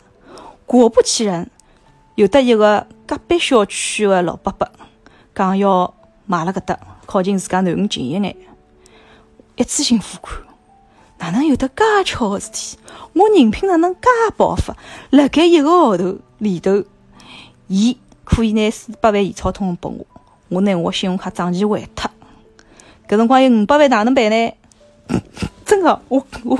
[0.66, 1.50] 果不其然，
[2.14, 4.68] 有得一个隔壁小区的老伯伯
[5.34, 5.92] 讲要。
[6.28, 8.36] 买了搿搭，靠近自家囡恩近一眼，
[9.54, 10.36] 一次性付款，
[11.18, 12.76] 哪能有得介巧个事体？
[13.12, 14.76] 我人品哪能介爆发？
[15.10, 16.82] 辣盖一个号头里头，
[17.68, 20.04] 伊可以拿四百万现钞通拨我，
[20.48, 22.10] 我拿我信用卡账期还脱。
[23.08, 24.54] 搿辰光有五百万哪能办呢？
[25.64, 26.58] 真个，我我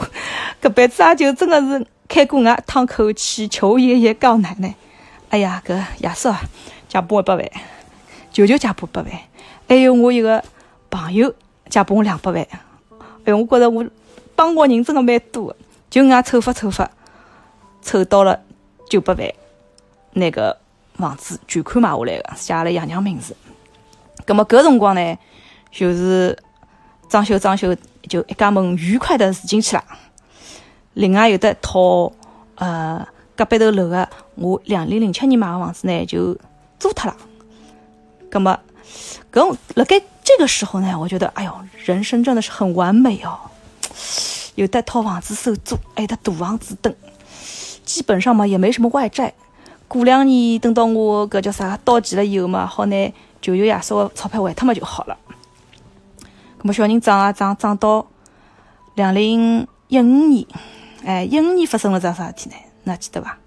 [0.63, 4.75] 搿辈子也就真个是开过外趟口气，求爷爷告奶奶。
[5.29, 6.41] 哎呀，搿爷叔啊，
[6.89, 7.51] 借拨我一百万，
[8.33, 9.11] 求求借拨一百万。
[9.69, 10.43] 还有我一个
[10.89, 11.35] 朋友
[11.69, 12.47] 借拨我两百万，
[13.25, 13.85] 哎哟，我觉着我
[14.37, 15.57] 帮过人真的蛮多的，
[15.91, 16.89] 就搿样凑法凑法，
[17.83, 18.41] 凑到了
[18.89, 19.33] 九百万，
[20.13, 20.57] 那个
[20.95, 23.37] 房子全款买下来的，写了爷娘名字。
[24.25, 25.19] 葛么搿辰光呢，
[25.77, 26.37] 就是
[27.09, 27.77] 装修装修，
[28.09, 29.85] 就一家门愉快的住进去了。
[30.95, 32.11] 另外有的套
[32.55, 36.35] 呃隔壁头楼的，我两零零七年买的房子呢，就
[36.79, 37.17] 租脱了。
[38.31, 38.59] 葛么。
[39.33, 43.37] 搿辣盖这个时候呢，我觉得，哎哟，人生真的是很完美哦，
[44.55, 46.95] 有得套房子收租，还有得大房子等，
[47.85, 49.35] 基本上嘛也没什么外债。
[49.89, 53.13] 过两年等到我搿叫啥到期了以后嘛，好拿
[53.43, 55.19] 舅舅爷叔的钞票还脱嘛就好了。
[56.67, 58.05] 搿么小人长啊长，长到
[58.97, 60.45] 两零一五年，
[61.05, 62.57] 哎，一五年发生了桩啥事体呢？
[62.93, 63.39] 㑚记得伐？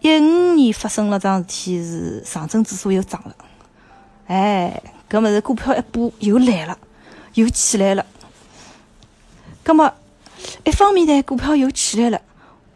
[0.00, 3.34] 一五年发生了桩事体是上证指数又涨了。
[4.26, 6.76] 哎，搿么是股票一波又来了，
[7.32, 8.04] 又起来了。
[9.64, 9.94] 搿么
[10.66, 12.20] 一方面呢，股票又起来了，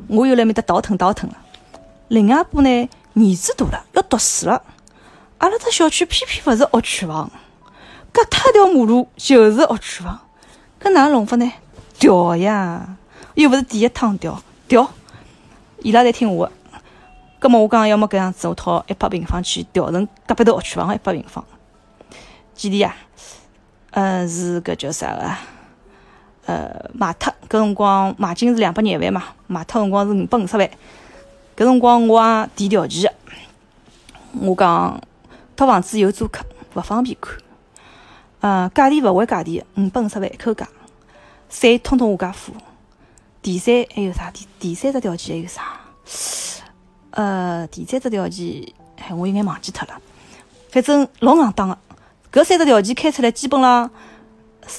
[0.09, 1.37] 我又辣面搭倒腾倒腾了。
[2.09, 4.62] 另外一波呢，儿子大了，要读书了。
[5.37, 7.31] 阿拉只小区偏偏勿是学区房，
[8.12, 10.20] 隔脱条马路就是学区房。
[10.81, 11.53] 搿哪能弄法呢？
[11.99, 12.96] 调呀，
[13.35, 14.90] 又勿是第一趟调，调。
[15.83, 16.51] 伊拉侪听我。
[17.38, 21.44] 葛么我讲，要么搿样子，我套一百平方去调成隔壁头学区房一百平方，
[22.55, 22.96] 几钿啊？
[23.92, 25.31] 呃，是搿叫啥个？
[26.46, 30.68] 呃，卖脱搿辰光买进是两百廿万嘛，卖脱辰光是五百五十万。
[31.57, 33.12] 搿辰光我也提条件，
[34.40, 35.01] 我讲
[35.57, 36.44] 套房子有租客，
[36.75, 37.35] 勿方便看。
[38.40, 40.66] 呃，价钿勿会价钿，五百五十万一口价，
[41.48, 42.53] 税通通我家付。
[43.42, 44.31] 第三还有啥？
[44.31, 45.81] 第第三只条件还有啥？
[47.11, 50.00] 呃，第三只条件，哎，我有眼忘记脱了。
[50.70, 51.79] 反正老硬当的，
[52.33, 53.90] 搿三只条件开出来，基本上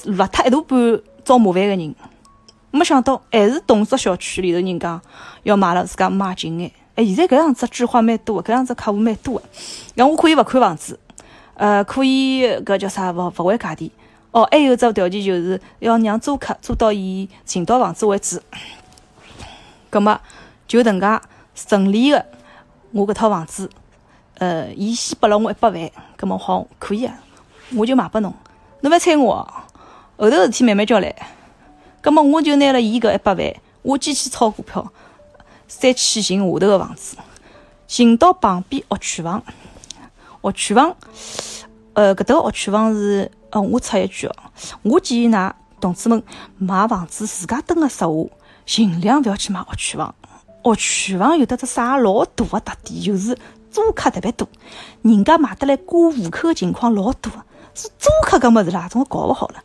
[0.06, 1.94] 落脱一大半找麻烦个人。
[2.70, 5.00] 没想到还是同只小区里头人家
[5.42, 6.72] 要买了自家买近眼。
[6.94, 9.46] 哎，现在搿样子置换蛮多，搿样子客户蛮多的。
[9.94, 10.98] 然后我可以勿看房子，
[11.62, 13.88] 呃，可以搿叫啥勿勿还价钿。
[14.32, 18.42] 哦，还有只条件就是要让租客租到伊寻到房子为止。
[19.88, 20.20] 葛末
[20.66, 21.20] 就迭能介。
[21.54, 22.26] 顺利的，
[22.90, 23.70] 我搿套房子，
[24.38, 27.14] 呃，伊先拨了我一百万，葛末好可以啊，
[27.76, 28.34] 我就卖拨侬，
[28.80, 29.48] 侬勿要睬我，
[30.16, 31.14] 后头事体慢慢交来。
[32.00, 34.92] 葛末我就拿了伊搿一百万，我继续炒股票，
[35.68, 37.18] 再去寻下头个房子，
[37.86, 39.44] 寻到旁边学区房，
[40.42, 40.96] 学区房，
[41.94, 44.34] 呃，搿搭个学区房是，呃，我插一句哦，
[44.82, 46.22] 我建议㑚同志们
[46.58, 48.12] 买房子自家蹲个实话，
[48.66, 50.14] 尽量勿要去买学区房。
[50.64, 53.36] 学区房有得只啥老大个特点，就是
[53.70, 54.48] 租客特别多，
[55.02, 57.32] 人家买得来过户口个情况老多，
[57.74, 59.62] 是租客搿物事啦，总搞勿好了，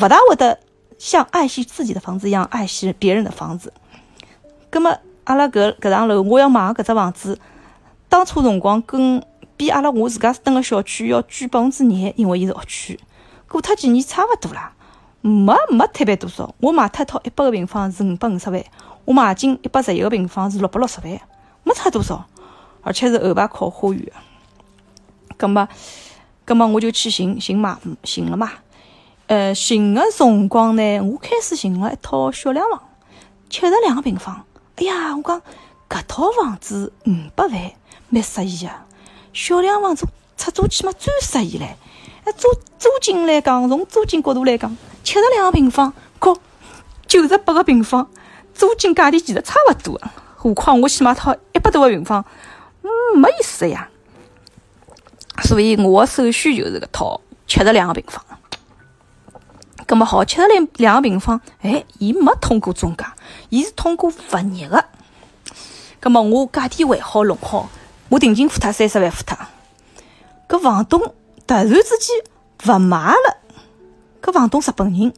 [0.00, 0.58] 勿大会得。
[0.98, 3.70] 像爱惜自己的房子一样爱惜别人的房子。
[4.70, 7.38] 葛么，阿拉搿搿幢楼，我要买个搿只房子，
[8.08, 9.22] 当初辰光跟
[9.56, 13.00] 比阿拉我自家蹲个小区要贵百分之廿，因为伊是学区。
[13.48, 14.72] 过脱几年差勿多啦，
[15.20, 16.54] 没没特别多少。
[16.60, 18.62] 我买脱一套一百个平方是五百五十万，
[19.04, 21.20] 我买进一百十一个平方是六百六十万，
[21.62, 22.26] 没差多少，
[22.82, 24.12] 而且是后排靠花园。
[25.36, 25.68] 葛么，
[26.44, 28.50] 葛么我就去寻寻买寻了嘛。
[29.28, 32.82] 呃，寻个辰光呢，我开始寻了一套小两房，
[33.48, 34.44] 七十两个平方。
[34.76, 35.40] 哎呀，我讲
[35.88, 37.72] 搿套房子五百万，
[38.10, 38.70] 蛮适意个。
[39.36, 40.06] 小两房租
[40.38, 41.64] 出租起码最适意唻。
[42.24, 46.34] 哎，租租金来讲，从租金角度来讲，七十两个平方和
[47.06, 48.08] 九十八个平方，
[48.54, 50.10] 租金价钿其实差勿多的。
[50.36, 52.24] 何况我去买套一百多个平方，
[52.80, 52.88] 嗯，
[53.20, 53.90] 没意思的呀。
[55.44, 58.24] 所以我的首选就是搿套七十两个平方。
[59.86, 63.04] 葛么好，七十两两个平方，哎，伊没通过中介，
[63.50, 64.82] 伊是通过物业的。
[66.00, 67.68] 葛么我价钿还好弄好，
[68.08, 69.48] 我定金付他三十万付他。
[70.48, 71.00] 搿房东
[71.46, 72.16] 突然之间
[72.66, 73.36] 勿买了，
[74.22, 75.12] 搿房东日本人，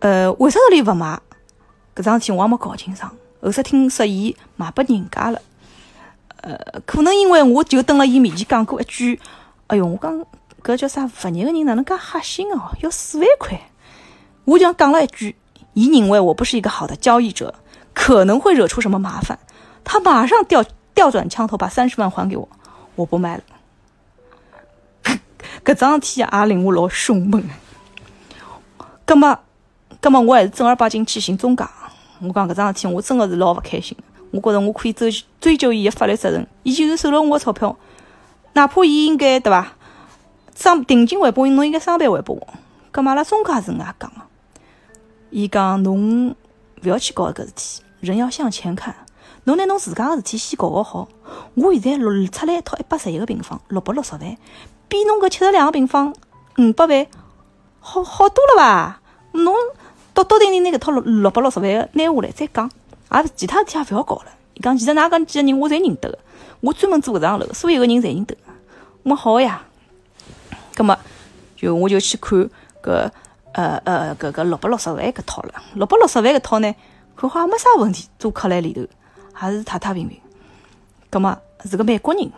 [0.00, 1.20] 呃，为啥道理勿买？
[1.94, 3.10] 搿桩事体我也没搞清爽。
[3.42, 5.40] 后头听说伊卖拨人家了，
[6.42, 9.20] 呃，可能因为我就蹲辣伊面前讲过一句，
[9.68, 10.26] 哎哟，我讲。
[10.62, 11.06] 搿叫啥？
[11.06, 12.76] 物业个人哪能介黑心哦？
[12.82, 13.58] 要四万块！
[14.44, 15.34] 我就讲了一句，
[15.72, 17.54] 伊认为我不是一个好的交易者，
[17.94, 19.38] 可能会惹出什么麻烦。
[19.84, 20.62] 他马上调
[21.00, 22.46] 调转枪头，把三十万还给我，
[22.94, 23.42] 我不卖了。
[25.64, 27.42] 搿桩事体也令我老胸闷。
[29.06, 29.38] 葛末，
[29.98, 31.64] 葛末我还是正儿八经去寻中介。
[32.20, 33.96] 我讲搿桩事体，我真的是老勿开心。
[34.30, 35.10] 我觉着我可以追
[35.40, 36.46] 追究伊的法律责任。
[36.64, 37.74] 伊就是收了我钞票，
[38.52, 39.72] 哪怕伊应该对伐？
[40.54, 42.48] 双定金还拨侬应该双倍还拨我。
[42.92, 44.20] 搿阿拉中介是搿能介讲个，
[45.30, 46.36] 伊讲侬
[46.82, 48.94] 勿要去搞搿事体，人要向前看。
[49.44, 51.08] 侬拿侬自家个事体先搞搞好。
[51.54, 54.36] 我现在录出来一套一百十一个平方，六百六十万，
[54.88, 56.14] 比侬搿七十两个平方
[56.58, 57.06] 五百万
[57.80, 59.00] 好好多了伐？
[59.32, 59.54] 侬
[60.12, 62.70] 笃笃定定拿搿套六六百六十万个拿下来再讲，
[63.12, 64.26] 也其他事体也勿要搞了。
[64.54, 66.18] 伊讲其实㑚搿几个人我侪认得个，
[66.60, 68.36] 我专门做搿幢楼，所有个人侪认得。
[69.04, 69.62] 我好呀。
[70.74, 70.98] 葛么，
[71.56, 72.38] 就我就去看
[72.82, 73.10] 搿
[73.52, 75.54] 呃呃搿个六百六十万搿套了。
[75.74, 76.74] 六百六十万搿套呢，
[77.16, 78.82] 看好也没啥问题，租客来里头
[79.40, 80.20] 还是太太平平。
[81.08, 82.30] 葛么是个美国人，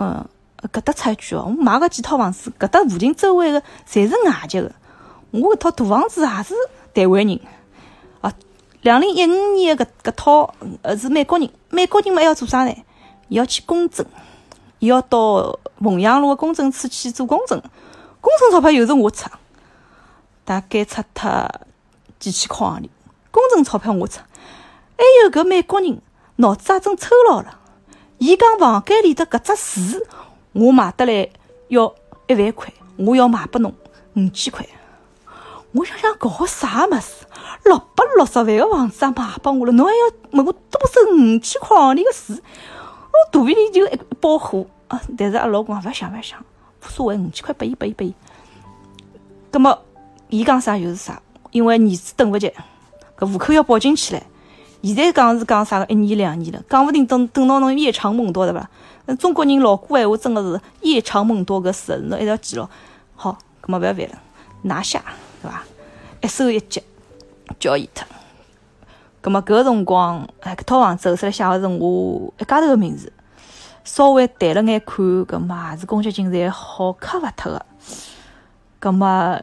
[0.00, 0.26] 嗯，
[0.72, 4.72] 搿搭插一句哦，我买个几套房子，搿搭附近周围个侪是外籍个。
[5.30, 6.54] 我搿套大房子也是
[6.92, 7.40] 台湾人
[8.20, 8.32] 啊。
[8.82, 12.74] 两零一五年个搿搿套呃是美国人，美国人嘛要做啥呢？
[13.28, 14.04] 伊要去公证。
[14.80, 17.60] 伊要到凤阳路个公证处去做公证，
[18.20, 19.30] 公证钞票又是我出，
[20.44, 21.48] 大概出脱
[22.18, 22.88] 几千块行钿。
[23.30, 24.20] 公证钞票我出，
[25.00, 25.98] 还有搿美国人
[26.36, 27.58] 脑子也真抽牢了。
[28.18, 30.04] 伊讲房间里的搿只树，
[30.52, 31.26] 我买得来
[31.68, 31.94] 要
[32.26, 33.74] 一万块，我要卖拨侬
[34.14, 34.66] 五千块。
[35.72, 37.24] 我想想搞啥物事？
[37.64, 42.36] 六百六十万个房子也卖拨我了，侬还要问我多收五千块行钿个税？
[42.36, 45.00] 我肚皮里就一包火啊！
[45.16, 46.38] 但是阿拉老公勿想勿想，
[46.82, 48.14] 无所谓，五千块拨伊拨伊拨伊。
[49.50, 49.78] 葛么，
[50.28, 52.52] 伊讲啥就是啥，因为儿子等勿及，
[53.18, 54.20] 搿户口要报进去唻。
[54.82, 58.68] 现在讲是讲啥个一年两年了，讲勿定等等到侬夜长梦多对伐？
[59.16, 62.68] 中国人老古闲话真的是夜长梦多搿事，侬一定要记牢。
[63.14, 64.18] 好，搿么勿要烦了，
[64.62, 65.02] 拿下
[65.42, 65.62] 对伐？
[66.22, 66.80] 一手一脚
[67.58, 68.06] 交易脱。
[69.22, 73.12] 搿么搿辰光，哎，搿套房子后头来写个是我一家头个名字，
[73.84, 77.66] 稍微淡了眼看，搿么也是公积金侪好磕勿脱个。
[78.80, 79.38] 搿么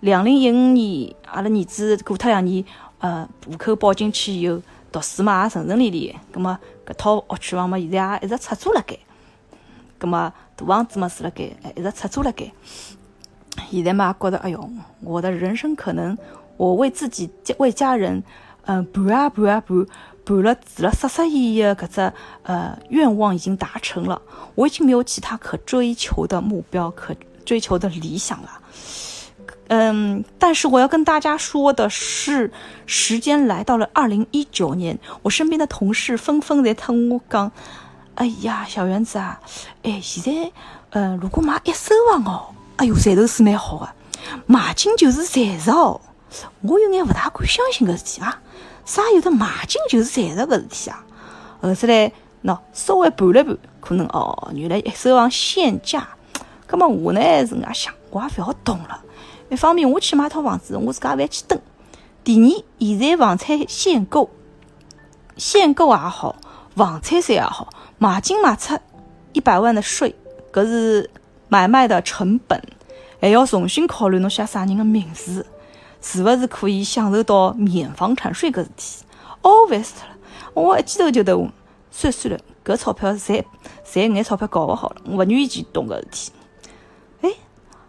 [0.00, 2.64] 两零一五年，阿拉儿子过脱两年，
[3.00, 4.62] 呃，户口报进去以后，
[4.98, 6.16] 读书嘛也顺顺利利。
[6.32, 8.98] 葛末搿套学区房嘛，现在也一直出租辣盖。
[9.98, 11.44] 葛末大房子嘛住辣盖，
[11.76, 12.50] 一直出租辣盖。
[13.70, 14.68] 现在嘛觉着，哎哟，
[15.00, 16.16] 我的人生可能，
[16.56, 18.22] 我为自己为家人。
[18.70, 19.86] 嗯，办啊办啊办，
[20.24, 24.20] 办了住了十十意意的搿只呃愿望已经达成了，
[24.54, 27.14] 我已经没有其他可追求的目标，可
[27.46, 28.60] 追求的理想了。
[29.68, 32.50] 嗯，但是我要跟大家说的是，
[32.86, 37.52] 时间来到了二零一九年，我身边的同事纷纷在跟我讲
[38.16, 39.40] ：“哎呀，小圆子啊，
[39.82, 40.52] 哎，现在，
[40.90, 43.88] 呃，如果买一手房哦，哎哟，赚头是蛮好的，
[44.46, 46.00] 买进就是赚实哦。”
[46.62, 48.40] 我有眼不大敢相信搿事体啊，
[48.84, 51.04] 啥有的买进就是赚实搿事体啊？
[51.60, 52.12] 后头来，
[52.44, 56.08] 喏，稍微盘了盘，可能哦，原来一手房限价。
[56.66, 59.00] 葛末我呢是搿样想，我也勿要动了。
[59.50, 61.58] 一方面我去买套房子，我自家勿要去等。
[62.22, 64.28] 第二，现在房产限购，
[65.36, 66.36] 限购也好，
[66.76, 68.78] 房产税也好，买进买出
[69.32, 70.14] 一百万的税，
[70.52, 71.10] 搿是
[71.48, 72.62] 买卖的成本，
[73.20, 75.46] 还要重新考虑侬写啥人的名字，
[76.02, 79.04] 是勿是可以享受到免房产税搿事体？
[79.40, 80.16] 哦，烦死了！
[80.52, 81.34] 我一记头就得，
[81.90, 83.44] 算算了，搿钞票赚
[83.90, 86.32] 赚眼钞票搞勿好了，我勿愿意去动搿事体。
[87.22, 87.30] 哎，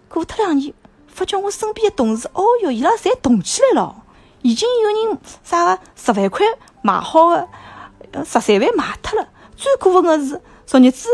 [0.08, 0.74] 过脱两年。
[1.14, 4.04] 发觉我身边的同事，哦哟，伊拉侪动起来了，
[4.42, 6.46] 已经有人啥个十万块
[6.82, 7.48] 买好的，
[8.26, 9.28] 十三万卖脱了。
[9.56, 11.10] 最过分的是，昨日子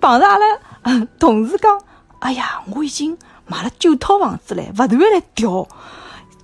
[0.00, 0.46] 碰着阿拉
[1.18, 1.80] 同事讲
[2.20, 3.16] ：“哎呀，我已经
[3.46, 5.66] 买了九套房子了，勿断来调。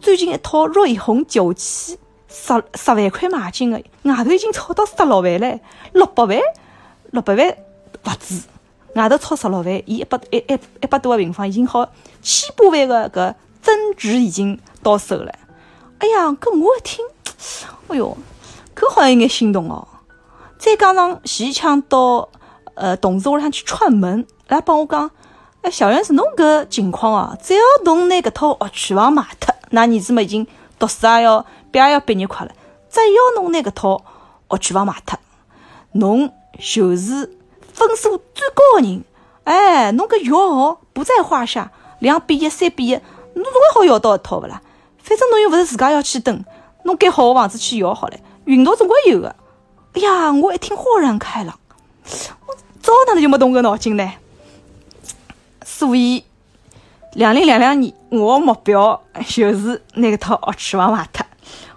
[0.00, 1.98] 最近一套瑞虹九期，
[2.28, 5.60] 十十万块买进的，外头已经炒到十六万了，
[5.92, 6.38] 六百万，
[7.10, 7.56] 六百万
[8.04, 8.42] 勿止。”
[8.94, 11.86] 外头超十六万，伊一百一一一百多个平方已经好
[12.22, 15.32] 千把万个搿增值已经到手了。
[15.98, 17.04] 哎呀，搿我一听，
[17.88, 18.16] 哎哟，
[18.74, 19.86] 搿好像有眼心动哦。
[20.58, 22.28] 再加上前抢到
[22.74, 25.08] 呃同事屋里向去串门，来帮我讲，
[25.62, 30.46] 哎，小袁是侬搿情况啊，只要侬拿搿套学区房卖脱，㑚儿子们已经
[30.78, 32.52] 读书也要毕业要毕业快了，
[32.90, 34.02] 只要侬拿搿套
[34.50, 35.18] 学区房卖脱，
[35.92, 37.37] 侬就是。
[37.78, 39.04] 分数最高的人，
[39.44, 41.70] 哎，侬搿摇号不在话下，
[42.00, 44.60] 两比一、三比一，侬总归好摇到一套勿啦？
[44.98, 46.44] 反正侬又勿是自家要去等，
[46.82, 49.34] 侬盖好房子去摇好了，运道总归有的。
[49.94, 51.58] 哎呀，我一听豁然开朗，
[52.46, 54.12] 我早哪能就没动搿脑筋呢？
[55.64, 56.24] 所以，
[57.12, 61.24] 两零两两年，我的目标就是拿搿套学区房卖脱。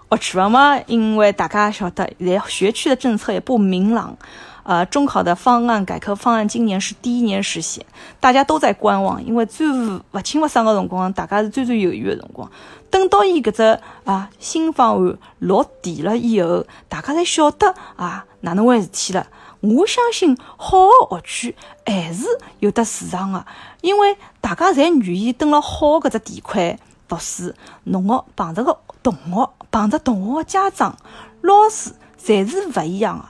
[0.10, 4.18] 学区房嘛，因为大家晓得，现在学区的政策也不明朗。
[4.64, 7.86] 呃，中考的方案改革方案今年是第一年实现，
[8.20, 12.50] 大家都在观望，因为最勿清勿爽个辰光，大家是最最犹豫的辰光。
[12.90, 19.26] 等到伊搿只啊新方案落地了以后，大家才晓得啊哪能回事体了。
[19.62, 21.56] 我相信好的学区
[21.86, 22.26] 还是
[22.60, 23.46] 有得市场的，
[23.82, 27.54] 因为大家侪愿意蹲了好搿只地块读书。
[27.84, 30.98] 侬个碰着个同学，碰着同学个家长、
[31.42, 31.92] 老师，
[32.22, 33.26] 侪是勿一样的。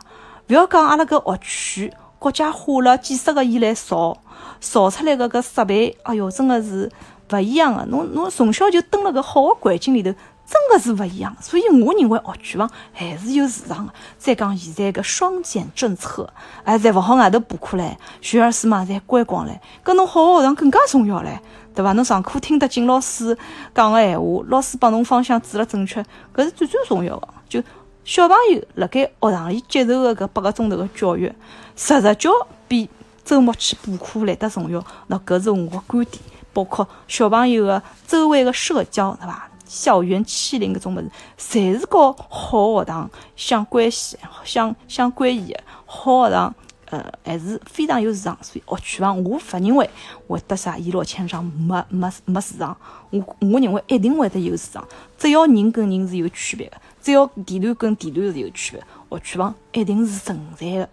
[0.52, 4.18] 不要讲阿拉搿学区，国家花了几十个亿来造，
[4.60, 6.92] 造出来个搿设备，哎哟，真的是
[7.32, 7.86] 勿一样的。
[7.86, 10.12] 侬侬从小就蹲辣搿好个环境里头，
[10.46, 11.34] 真的是勿一样。
[11.40, 13.94] 所以我认为学区房还是有市场的。
[14.18, 16.30] 再讲现在搿双减政策，
[16.66, 19.58] 哎，侪勿好外头补课唻，学而思嘛，侪关光唻。
[19.86, 21.30] 搿侬好个学堂更加重要唻，
[21.74, 21.94] 对伐？
[21.94, 23.38] 侬上课听得进老师
[23.74, 26.04] 讲个闲话，老师帮侬方向指了正确，
[26.36, 27.30] 搿是最最重要的。
[27.48, 27.64] 就
[28.04, 31.32] 小朋友辣盖学堂里接受的搿八个钟头的教育，
[31.76, 32.32] 实实教
[32.68, 32.90] 比
[33.24, 34.84] 周末去补课来得重要。
[35.08, 36.22] 那搿是我的观点。
[36.54, 39.48] 包括小朋友的周围的社交，对伐？
[39.66, 45.64] 校园欺凌搿种物事，侪是和好学堂相关系、相相关联的。
[45.86, 46.54] 好学堂，
[46.90, 48.38] 呃，还是非常有市场。
[48.42, 49.90] 所以学区房，我勿认为
[50.28, 52.76] 会得啥一落千丈，没没没市场。
[53.12, 54.86] 我我认为一定会得有市场，
[55.18, 56.76] 只要人跟人是有区别的。
[57.02, 60.90] 只要地段跟地段是有区别，学区房一定是存在的。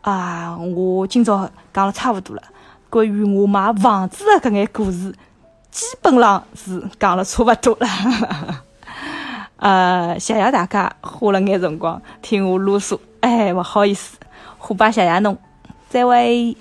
[0.00, 2.42] 啊，我今朝讲了差不多了，
[2.88, 5.14] 关于我买房子的搿眼故事，
[5.70, 8.64] 基本上是讲了差不多了。
[9.58, 14.16] 呃，谢谢大家花了眼辰光听我啰嗦，哎，勿好意思，
[14.56, 15.36] 虎爸谢谢侬，
[15.90, 16.56] 再会。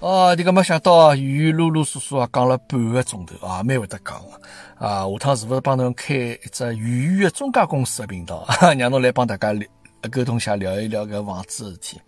[0.00, 5.04] 哦，你个没想到，鱼啰啰嗦嗦啊，讲了半个钟头啊，蛮会得讲个啊。
[5.06, 8.46] 下趟是勿是帮侬开一只鱼鱼的中介公司的频道，
[8.78, 9.68] 让侬来帮大家聊
[10.10, 12.00] 沟通下，聊一聊搿房子事体。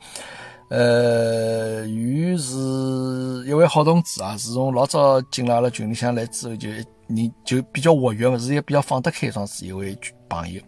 [0.71, 6.71] 呃，鱼是一位好同志啊，自从老早进了阿拉群里向来之后，就
[7.07, 9.95] 你就比较活跃嘛，是一个比较放得开状子一位
[10.31, 10.63] 朋友，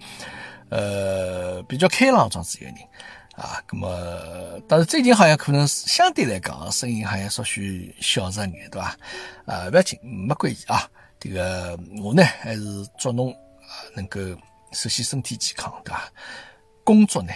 [0.68, 2.74] 呃，比较开朗状子一个人。
[3.36, 8.96] 啊，那么，但是最近好像可能相对来讲，声音好像稍许小声眼，对吧？
[9.44, 10.88] 啊，不要紧，没关系啊。
[11.18, 12.62] 这个我呢，还是
[12.98, 14.20] 祝侬啊，能够
[14.72, 16.08] 首先身体健康，对吧？
[16.84, 17.32] 工作呢，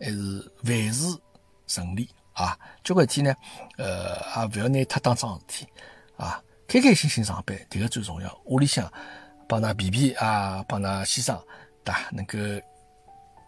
[0.00, 1.18] 还是万事
[1.66, 2.56] 顺利啊。
[2.84, 3.34] 交关事体呢，
[3.78, 5.66] 呃，也不要拿太当桩事体
[6.16, 6.40] 啊。
[6.68, 8.40] 开开心心上班，迭个最重要。
[8.44, 8.90] 屋里向
[9.48, 11.36] 帮㑚皮皮啊，帮㑚先生，
[11.82, 12.08] 对伐？
[12.12, 12.38] 能够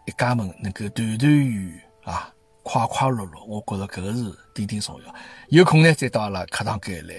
[0.07, 2.32] 一家门能够团团圆圆啊，
[2.62, 5.14] 快快乐乐，我觉着搿个是顶顶重要。
[5.48, 7.14] 有空呢，再到阿拉课堂间来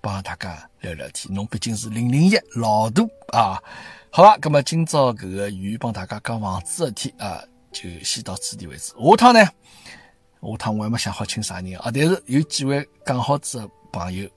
[0.00, 1.34] 帮大家聊聊天。
[1.34, 3.02] 侬毕竟是零零一老大
[3.32, 3.62] 啊，
[4.10, 4.38] 好吧？
[4.38, 8.92] 葛么今朝搿个语帮大家讲房子事体啊，就先到此地为止。
[8.92, 14.28] 下趟呢，下趟我还没想好请啥人啊，但是有机会讲好子的朋友。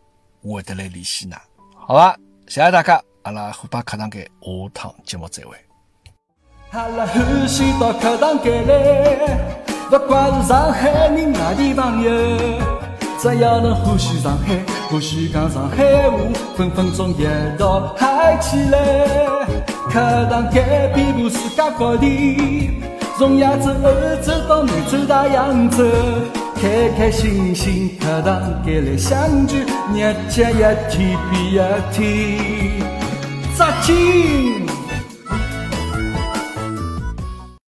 [0.41, 1.37] 我会得来联系㑚，
[1.73, 2.17] 好吧？
[2.49, 4.29] 谢谢大家，阿拉虎爸课堂间下
[4.73, 5.55] 趟节目再会。
[6.73, 6.79] 不
[10.07, 12.09] 管是上海人外地朋友，
[13.19, 14.57] 只要能欢喜上海，
[14.89, 16.17] 欢喜讲上海话，
[16.57, 17.27] 分分钟一
[17.59, 19.05] 道嗨起来。
[19.87, 19.99] 课
[20.31, 22.71] 堂间遍布世界各地，
[23.19, 25.85] 从亚洲、欧洲到南洲、大洋洲。
[26.59, 29.63] 开开心心课堂间来相聚，
[29.93, 30.57] 日节一
[30.89, 31.59] 天比一
[31.91, 32.01] 天
[33.55, 34.65] 扎紧。